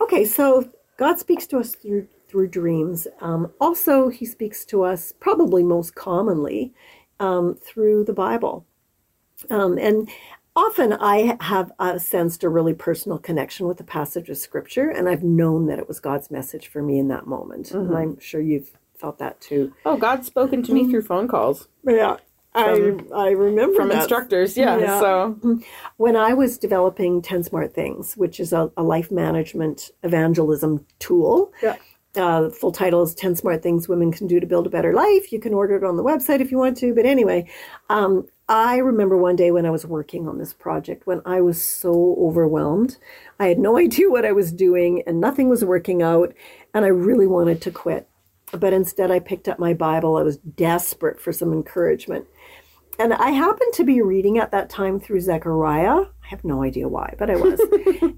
Okay 0.00 0.24
so 0.24 0.70
god 0.96 1.18
speaks 1.18 1.46
to 1.48 1.58
us 1.58 1.74
through 1.74 2.06
through 2.28 2.48
dreams. 2.48 3.08
Um, 3.20 3.52
also 3.60 4.08
he 4.08 4.24
speaks 4.24 4.64
to 4.66 4.84
us 4.84 5.12
probably 5.12 5.64
most 5.64 5.94
commonly 5.94 6.72
um, 7.18 7.56
through 7.56 8.04
the 8.04 8.12
bible. 8.12 8.64
Um, 9.50 9.78
and 9.78 10.08
often 10.54 10.92
i 10.92 11.36
have 11.40 11.72
uh, 11.78 11.96
sensed 11.96 12.44
a 12.44 12.48
really 12.48 12.74
personal 12.74 13.18
connection 13.18 13.66
with 13.66 13.80
a 13.80 13.84
passage 13.84 14.28
of 14.28 14.36
scripture 14.36 14.90
and 14.90 15.08
i've 15.08 15.22
known 15.22 15.66
that 15.66 15.78
it 15.78 15.86
was 15.86 16.00
god's 16.00 16.28
message 16.28 16.66
for 16.66 16.82
me 16.82 16.98
in 16.98 17.08
that 17.08 17.26
moment. 17.26 17.70
And 17.72 17.96
i'm 17.96 18.20
sure 18.20 18.40
you've 18.40 18.70
felt 18.94 19.18
that 19.18 19.40
too. 19.40 19.72
Oh 19.84 19.96
god's 19.96 20.26
spoken 20.26 20.62
to 20.64 20.72
me 20.72 20.88
through 20.90 21.02
phone 21.02 21.26
calls. 21.28 21.68
Yeah 21.84 22.16
From- 22.52 23.08
I, 23.14 23.16
I 23.16 23.30
remember 23.30 23.76
from 23.76 23.88
that. 23.90 23.98
instructors 23.98 24.56
yeah, 24.56 24.76
Yeah. 24.78 25.00
so 25.00 25.60
when 25.98 26.16
I 26.16 26.34
was 26.34 26.58
developing 26.58 27.22
10 27.22 27.44
Smart 27.44 27.74
Things, 27.74 28.14
which 28.16 28.40
is 28.40 28.52
a, 28.52 28.70
a 28.76 28.82
life 28.82 29.10
management 29.12 29.90
evangelism 30.02 30.84
tool, 30.98 31.52
Yeah. 31.62 31.76
uh, 32.16 32.50
full 32.50 32.72
title 32.72 33.02
is 33.02 33.14
10 33.14 33.36
Smart 33.36 33.62
Things 33.62 33.88
Women 33.88 34.10
Can 34.10 34.26
Do 34.26 34.40
to 34.40 34.46
Build 34.46 34.66
a 34.66 34.70
Better 34.70 34.92
Life. 34.92 35.32
You 35.32 35.38
can 35.38 35.54
order 35.54 35.76
it 35.76 35.84
on 35.84 35.96
the 35.96 36.02
website 36.02 36.40
if 36.40 36.50
you 36.50 36.58
want 36.58 36.76
to. 36.78 36.92
But 36.94 37.06
anyway, 37.06 37.48
um, 37.88 38.26
I 38.48 38.78
remember 38.78 39.16
one 39.16 39.36
day 39.36 39.52
when 39.52 39.64
I 39.64 39.70
was 39.70 39.86
working 39.86 40.26
on 40.26 40.38
this 40.38 40.52
project 40.52 41.06
when 41.06 41.22
I 41.24 41.40
was 41.40 41.64
so 41.64 42.16
overwhelmed. 42.20 42.96
I 43.38 43.46
had 43.46 43.60
no 43.60 43.76
idea 43.86 44.10
what 44.10 44.24
I 44.26 44.32
was 44.32 44.50
doing 44.52 45.02
and 45.06 45.20
nothing 45.20 45.48
was 45.48 45.64
working 45.64 46.02
out. 46.02 46.34
And 46.74 46.84
I 46.84 46.88
really 46.88 47.28
wanted 47.28 47.60
to 47.62 47.70
quit. 47.70 48.08
but 48.52 48.72
instead 48.72 49.12
I 49.12 49.20
picked 49.20 49.46
up 49.48 49.60
my 49.60 49.72
Bible. 49.74 50.16
I 50.16 50.24
was 50.24 50.38
desperate 50.38 51.20
for 51.20 51.32
some 51.32 51.52
encouragement. 51.52 52.26
And 52.98 53.14
I 53.14 53.30
happened 53.30 53.72
to 53.74 53.84
be 53.84 54.02
reading 54.02 54.36
at 54.38 54.50
that 54.50 54.68
time 54.68 55.00
through 55.00 55.20
Zechariah. 55.20 56.04
I 56.22 56.26
have 56.26 56.44
no 56.44 56.62
idea 56.62 56.86
why, 56.86 57.14
but 57.18 57.30
I 57.30 57.36
was. 57.36 57.58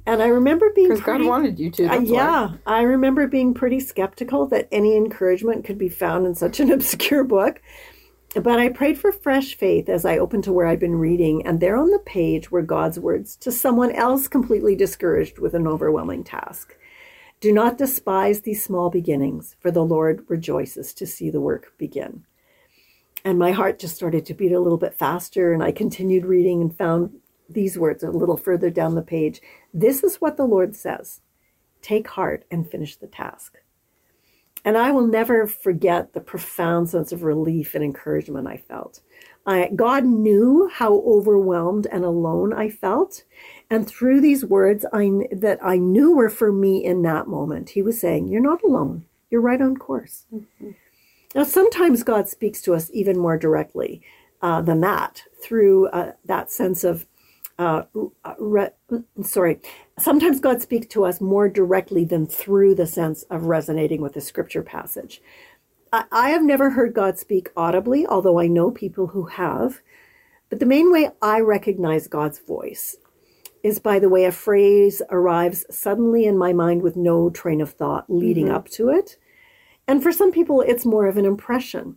and 0.07 0.21
I 0.23 0.27
remember 0.27 0.71
being 0.75 0.89
Because 0.89 1.05
God 1.05 1.23
wanted 1.25 1.59
you 1.61 1.71
to. 1.71 1.85
uh, 1.87 1.89
That's 1.99 2.11
why. 2.11 2.17
yeah, 2.17 2.51
I 2.67 2.83
remember 2.83 3.29
being 3.29 3.55
pretty 3.55 3.79
skeptical 3.79 4.47
that 4.49 4.69
any 4.73 4.97
encouragement 4.97 5.65
could 5.65 5.79
be 5.79 5.89
found 5.89 6.27
in 6.27 6.35
such 6.35 6.59
an 6.59 6.71
obscure 6.73 7.23
book. 7.25 7.63
But 8.35 8.59
I 8.59 8.71
prayed 8.71 8.99
for 8.99 9.13
fresh 9.13 9.55
faith 9.57 9.89
as 9.91 10.05
I 10.07 10.17
opened 10.19 10.45
to 10.45 10.53
where 10.53 10.67
I'd 10.67 10.81
been 10.81 10.97
reading, 10.97 11.47
and 11.47 11.61
there 11.61 11.77
on 11.77 11.91
the 11.91 11.99
page 11.99 12.51
were 12.51 12.63
God's 12.63 12.99
words 12.99 13.37
to 13.37 13.53
someone 13.53 13.93
else 13.93 14.27
completely 14.27 14.75
discouraged 14.75 15.39
with 15.39 15.55
an 15.55 15.69
overwhelming 15.69 16.25
task. 16.25 16.75
Do 17.41 17.53
not 17.53 17.77
despise 17.77 18.41
these 18.41 18.65
small 18.65 18.89
beginnings, 18.89 19.55
for 19.61 19.71
the 19.71 19.85
Lord 19.85 20.25
rejoices 20.29 20.95
to 20.95 21.07
see 21.07 21.29
the 21.29 21.41
work 21.43 21.75
begin. 21.77 22.25
And 23.25 23.39
my 23.39 23.53
heart 23.53 23.79
just 23.79 23.95
started 23.95 24.27
to 24.27 24.35
beat 24.35 24.53
a 24.53 24.61
little 24.61 24.79
bit 24.79 24.95
faster, 24.95 25.53
and 25.53 25.63
I 25.63 25.73
continued 25.73 26.27
reading 26.27 26.61
and 26.61 26.77
found 26.77 27.21
these 27.49 27.79
words 27.79 28.03
a 28.03 28.11
little 28.11 28.37
further 28.37 28.71
down 28.71 28.95
the 28.95 29.03
page. 29.03 29.41
This 29.73 30.03
is 30.03 30.17
what 30.17 30.37
the 30.37 30.47
Lord 30.47 30.75
says 30.75 31.21
Take 31.83 32.09
heart 32.09 32.45
and 32.51 32.69
finish 32.69 32.97
the 32.97 33.07
task. 33.07 33.59
And 34.65 34.79
I 34.79 34.93
will 34.93 35.07
never 35.07 35.47
forget 35.47 36.13
the 36.13 36.21
profound 36.21 36.89
sense 36.89 37.11
of 37.11 37.25
relief 37.25 37.75
and 37.75 37.83
encouragement 37.83 38.47
I 38.47 38.59
felt. 38.59 39.01
I, 39.45 39.71
God 39.75 40.05
knew 40.05 40.71
how 40.73 41.01
overwhelmed 41.01 41.89
and 41.91 42.05
alone 42.05 42.53
I 42.53 42.69
felt. 42.69 43.25
And 43.69 43.89
through 43.89 44.21
these 44.21 44.45
words 44.45 44.87
I, 44.93 45.11
that 45.33 45.59
I 45.63 45.79
knew 45.79 46.15
were 46.15 46.31
for 46.31 46.53
me 46.53 46.85
in 46.85 47.03
that 47.03 47.27
moment, 47.27 47.71
He 47.71 47.83
was 47.83 48.01
saying, 48.01 48.29
You're 48.29 48.41
not 48.41 48.63
alone. 48.63 49.05
You're 49.31 49.41
right 49.41 49.61
on 49.61 49.77
course. 49.77 50.27
Mm-hmm. 50.33 50.71
Now, 51.35 51.45
sometimes 51.45 52.03
God 52.03 52.29
speaks 52.29 52.61
to 52.63 52.75
us 52.75 52.91
even 52.93 53.19
more 53.19 53.39
directly 53.39 54.03
uh, 54.43 54.61
than 54.61 54.81
that 54.81 55.23
through 55.43 55.89
uh, 55.89 56.13
that 56.25 56.51
sense 56.51 56.85
of, 56.85 57.07
uh, 57.59 57.85
re- 58.39 58.71
sorry, 59.23 59.61
sometimes 59.99 60.41
God 60.41 60.61
speaks 60.61 60.87
to 60.89 61.05
us 61.05 61.21
more 61.21 61.49
directly 61.49 62.05
than 62.05 62.27
through 62.27 62.75
the 62.75 62.87
sense 62.87 63.23
of 63.25 63.45
resonating 63.45 64.01
with 64.01 64.17
a 64.17 64.21
scripture 64.21 64.63
passage. 64.63 65.23
I, 65.93 66.05
I 66.13 66.31
have 66.31 66.43
never 66.43 66.71
heard 66.71 66.95
God 66.95 67.19
speak 67.19 67.51
audibly, 67.57 68.07
although 68.07 68.39
I 68.39 68.47
know 68.47 68.71
people 68.71 69.09
who 69.09 69.25
have. 69.25 69.81
But 70.51 70.61
the 70.61 70.67
main 70.67 70.93
way 70.93 71.11
I 71.23 71.41
recognize 71.41 72.09
God's 72.09 72.39
voice 72.41 72.97
is 73.63 73.79
by 73.79 73.99
the 73.99 74.09
way 74.09 74.25
a 74.25 74.33
phrase 74.33 75.01
arrives 75.09 75.65
suddenly 75.71 76.27
in 76.27 76.37
my 76.37 76.53
mind 76.53 76.83
with 76.83 76.97
no 76.97 77.31
train 77.31 77.61
of 77.61 77.71
thought 77.71 78.05
leading 78.09 78.51
up 78.51 78.69
to 78.71 78.89
it. 78.89 79.17
And 79.87 80.03
for 80.03 80.13
some 80.13 80.33
people, 80.33 80.61
it's 80.61 80.87
more 80.87 81.07
of 81.07 81.17
an 81.17 81.25
impression. 81.25 81.97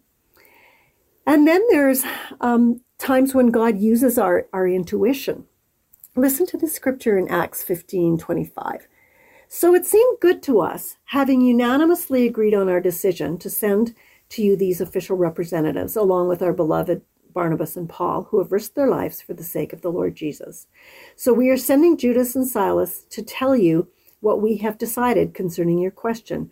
And 1.28 1.48
then 1.48 1.64
there's 1.70 2.04
um, 2.42 2.82
times 2.98 3.34
when 3.34 3.48
God 3.48 3.80
uses 3.80 4.18
our, 4.18 4.48
our 4.54 4.68
intuition. 4.68 5.46
Listen 6.16 6.46
to 6.48 6.58
the 6.58 6.68
scripture 6.68 7.18
in 7.18 7.28
Acts 7.28 7.64
15 7.64 8.18
25. 8.18 8.88
So 9.48 9.76
it 9.76 9.86
seemed 9.86 10.20
good 10.22 10.42
to 10.44 10.60
us, 10.60 10.98
having 11.06 11.42
unanimously 11.42 12.26
agreed 12.26 12.54
on 12.54 12.70
our 12.70 12.82
decision 12.82 13.38
to 13.40 13.50
send 13.50 13.94
to 14.30 14.42
you 14.42 14.56
these 14.56 14.82
official 14.82 15.18
representatives, 15.18 15.96
along 15.96 16.30
with 16.30 16.42
our 16.42 16.54
beloved 16.54 17.02
Barnabas 17.34 17.76
and 17.76 17.88
Paul, 17.88 18.24
who 18.24 18.40
have 18.40 18.52
risked 18.52 18.76
their 18.76 18.90
lives 18.90 19.22
for 19.22 19.34
the 19.34 19.44
sake 19.44 19.74
of 19.74 19.82
the 19.82 19.92
Lord 19.92 20.16
Jesus. 20.16 20.68
So 21.16 21.34
we 21.34 21.50
are 21.50 21.58
sending 21.58 21.98
Judas 21.98 22.36
and 22.36 22.48
Silas 22.48 23.04
to 23.12 23.22
tell 23.22 23.56
you 23.56 23.88
what 24.22 24.42
we 24.42 24.58
have 24.58 24.78
decided 24.78 25.34
concerning 25.34 25.78
your 25.78 25.92
question. 25.92 26.50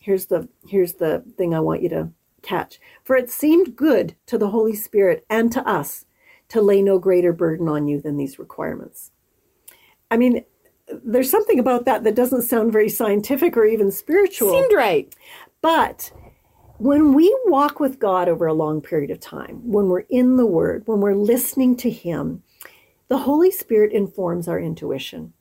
Here's 0.00 0.26
the 0.26 0.48
here's 0.66 0.94
the 0.94 1.22
thing 1.36 1.54
I 1.54 1.60
want 1.60 1.82
you 1.82 1.88
to 1.90 2.10
catch. 2.42 2.80
For 3.04 3.16
it 3.16 3.30
seemed 3.30 3.76
good 3.76 4.16
to 4.26 4.38
the 4.38 4.48
Holy 4.48 4.74
Spirit 4.74 5.24
and 5.30 5.52
to 5.52 5.66
us 5.68 6.06
to 6.48 6.60
lay 6.60 6.82
no 6.82 6.98
greater 6.98 7.32
burden 7.32 7.68
on 7.68 7.86
you 7.86 8.00
than 8.00 8.16
these 8.16 8.38
requirements. 8.38 9.12
I 10.10 10.16
mean, 10.16 10.44
there's 11.04 11.30
something 11.30 11.58
about 11.58 11.84
that 11.84 12.02
that 12.04 12.16
doesn't 12.16 12.42
sound 12.42 12.72
very 12.72 12.88
scientific 12.88 13.56
or 13.56 13.64
even 13.64 13.92
spiritual. 13.92 14.50
Seemed 14.50 14.72
right. 14.74 15.14
But 15.60 16.10
when 16.78 17.12
we 17.12 17.36
walk 17.44 17.78
with 17.78 17.98
God 17.98 18.28
over 18.28 18.46
a 18.46 18.54
long 18.54 18.80
period 18.80 19.10
of 19.10 19.20
time, 19.20 19.60
when 19.70 19.88
we're 19.88 20.06
in 20.08 20.36
the 20.36 20.46
Word, 20.46 20.82
when 20.86 21.00
we're 21.00 21.14
listening 21.14 21.76
to 21.76 21.90
Him, 21.90 22.42
the 23.08 23.18
Holy 23.18 23.50
Spirit 23.50 23.92
informs 23.92 24.48
our 24.48 24.58
intuition. 24.58 25.34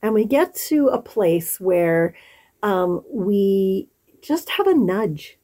And 0.00 0.14
we 0.14 0.24
get 0.24 0.54
to 0.68 0.88
a 0.88 1.00
place 1.00 1.60
where 1.60 2.14
um, 2.62 3.02
we 3.10 3.88
just 4.22 4.50
have 4.50 4.66
a 4.66 4.74
nudge 4.74 5.38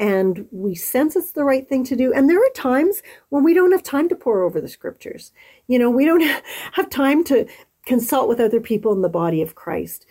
and 0.00 0.46
we 0.50 0.74
sense 0.74 1.14
it's 1.14 1.32
the 1.32 1.44
right 1.44 1.68
thing 1.68 1.84
to 1.84 1.94
do. 1.94 2.12
And 2.12 2.28
there 2.28 2.38
are 2.38 2.52
times 2.54 3.02
when 3.28 3.44
we 3.44 3.54
don't 3.54 3.72
have 3.72 3.82
time 3.82 4.08
to 4.08 4.16
pore 4.16 4.42
over 4.42 4.60
the 4.60 4.68
scriptures. 4.68 5.32
You 5.68 5.78
know, 5.78 5.90
we 5.90 6.04
don't 6.04 6.22
have 6.72 6.90
time 6.90 7.22
to 7.24 7.46
consult 7.86 8.28
with 8.28 8.40
other 8.40 8.60
people 8.60 8.92
in 8.92 9.02
the 9.02 9.08
body 9.08 9.42
of 9.42 9.54
Christ 9.54 10.06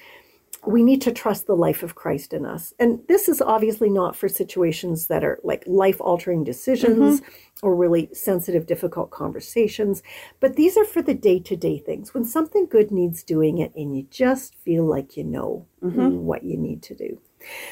we 0.65 0.83
need 0.83 1.01
to 1.01 1.11
trust 1.11 1.47
the 1.47 1.55
life 1.55 1.81
of 1.81 1.95
Christ 1.95 2.33
in 2.33 2.45
us. 2.45 2.73
And 2.77 2.99
this 3.07 3.27
is 3.27 3.41
obviously 3.41 3.89
not 3.89 4.15
for 4.15 4.29
situations 4.29 5.07
that 5.07 5.23
are 5.23 5.39
like 5.43 5.63
life 5.65 5.99
altering 5.99 6.43
decisions 6.43 7.21
or 7.63 7.75
really 7.75 8.09
sensitive, 8.13 8.67
difficult 8.67 9.09
conversations, 9.09 10.03
but 10.39 10.55
these 10.55 10.77
are 10.77 10.85
for 10.85 11.01
the 11.01 11.15
day 11.15 11.39
to 11.39 11.55
day 11.55 11.79
things 11.79 12.13
when 12.13 12.25
something 12.25 12.67
good 12.67 12.91
needs 12.91 13.23
doing 13.23 13.57
it 13.57 13.71
and 13.75 13.95
you 13.95 14.05
just 14.11 14.55
feel 14.55 14.85
like 14.85 15.17
you 15.17 15.23
know 15.23 15.65
what 16.25 16.43
you 16.43 16.57
need 16.57 16.83
to 16.83 16.95
do. 16.95 17.19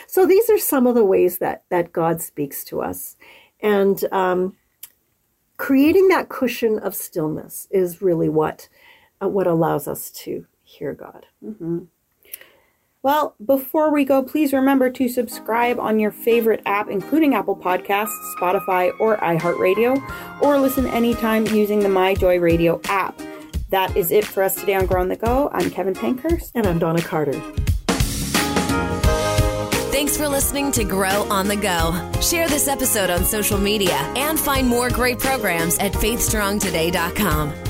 So 0.07 0.25
these 0.25 0.49
are 0.49 0.57
some 0.57 0.87
of 0.87 0.95
the 0.95 1.05
ways 1.05 1.37
that, 1.37 1.63
that 1.69 1.93
God 1.93 2.21
speaks 2.21 2.63
to 2.65 2.81
us. 2.81 3.17
And 3.61 4.03
um, 4.11 4.55
creating 5.57 6.07
that 6.07 6.29
cushion 6.29 6.79
of 6.79 6.95
stillness 6.95 7.67
is 7.69 8.01
really 8.01 8.29
what, 8.29 8.67
uh, 9.21 9.27
what 9.27 9.45
allows 9.45 9.87
us 9.87 10.09
to 10.11 10.47
hear 10.63 10.93
God. 10.95 11.27
Well, 13.01 13.33
before 13.45 13.93
we 13.93 14.03
go, 14.03 14.21
please 14.23 14.51
remember 14.51 14.89
to 14.89 15.07
subscribe 15.07 15.79
on 15.79 15.99
your 15.99 16.11
favorite 16.11 16.61
app, 16.65 16.89
including 16.89 17.33
Apple 17.33 17.55
Podcasts, 17.55 18.09
Spotify, 18.37 18.91
or 18.99 19.15
iHeartRadio, 19.17 20.41
or 20.41 20.59
listen 20.59 20.85
anytime 20.85 21.47
using 21.47 21.79
the 21.79 21.87
My 21.87 22.13
Joy 22.13 22.39
Radio 22.39 22.81
app. 22.85 23.17
That 23.69 23.95
is 23.95 24.11
it 24.11 24.25
for 24.25 24.43
us 24.43 24.55
today 24.55 24.75
on 24.75 24.85
Grow 24.85 24.99
on 24.99 25.07
the 25.07 25.15
Go. 25.15 25.49
I'm 25.53 25.69
Kevin 25.69 25.93
Pankhurst. 25.93 26.51
And 26.55 26.67
I'm 26.67 26.77
Donna 26.77 27.01
Carter. 27.01 27.39
Thanks 29.91 30.17
for 30.17 30.27
listening 30.27 30.71
to 30.73 30.83
Grow 30.83 31.23
on 31.29 31.47
the 31.47 31.55
Go. 31.55 32.11
Share 32.19 32.49
this 32.49 32.67
episode 32.67 33.09
on 33.09 33.23
social 33.23 33.57
media 33.57 33.95
and 34.17 34.37
find 34.37 34.67
more 34.67 34.89
great 34.89 35.19
programs 35.19 35.77
at 35.77 35.93
faithstrongtoday.com. 35.93 37.68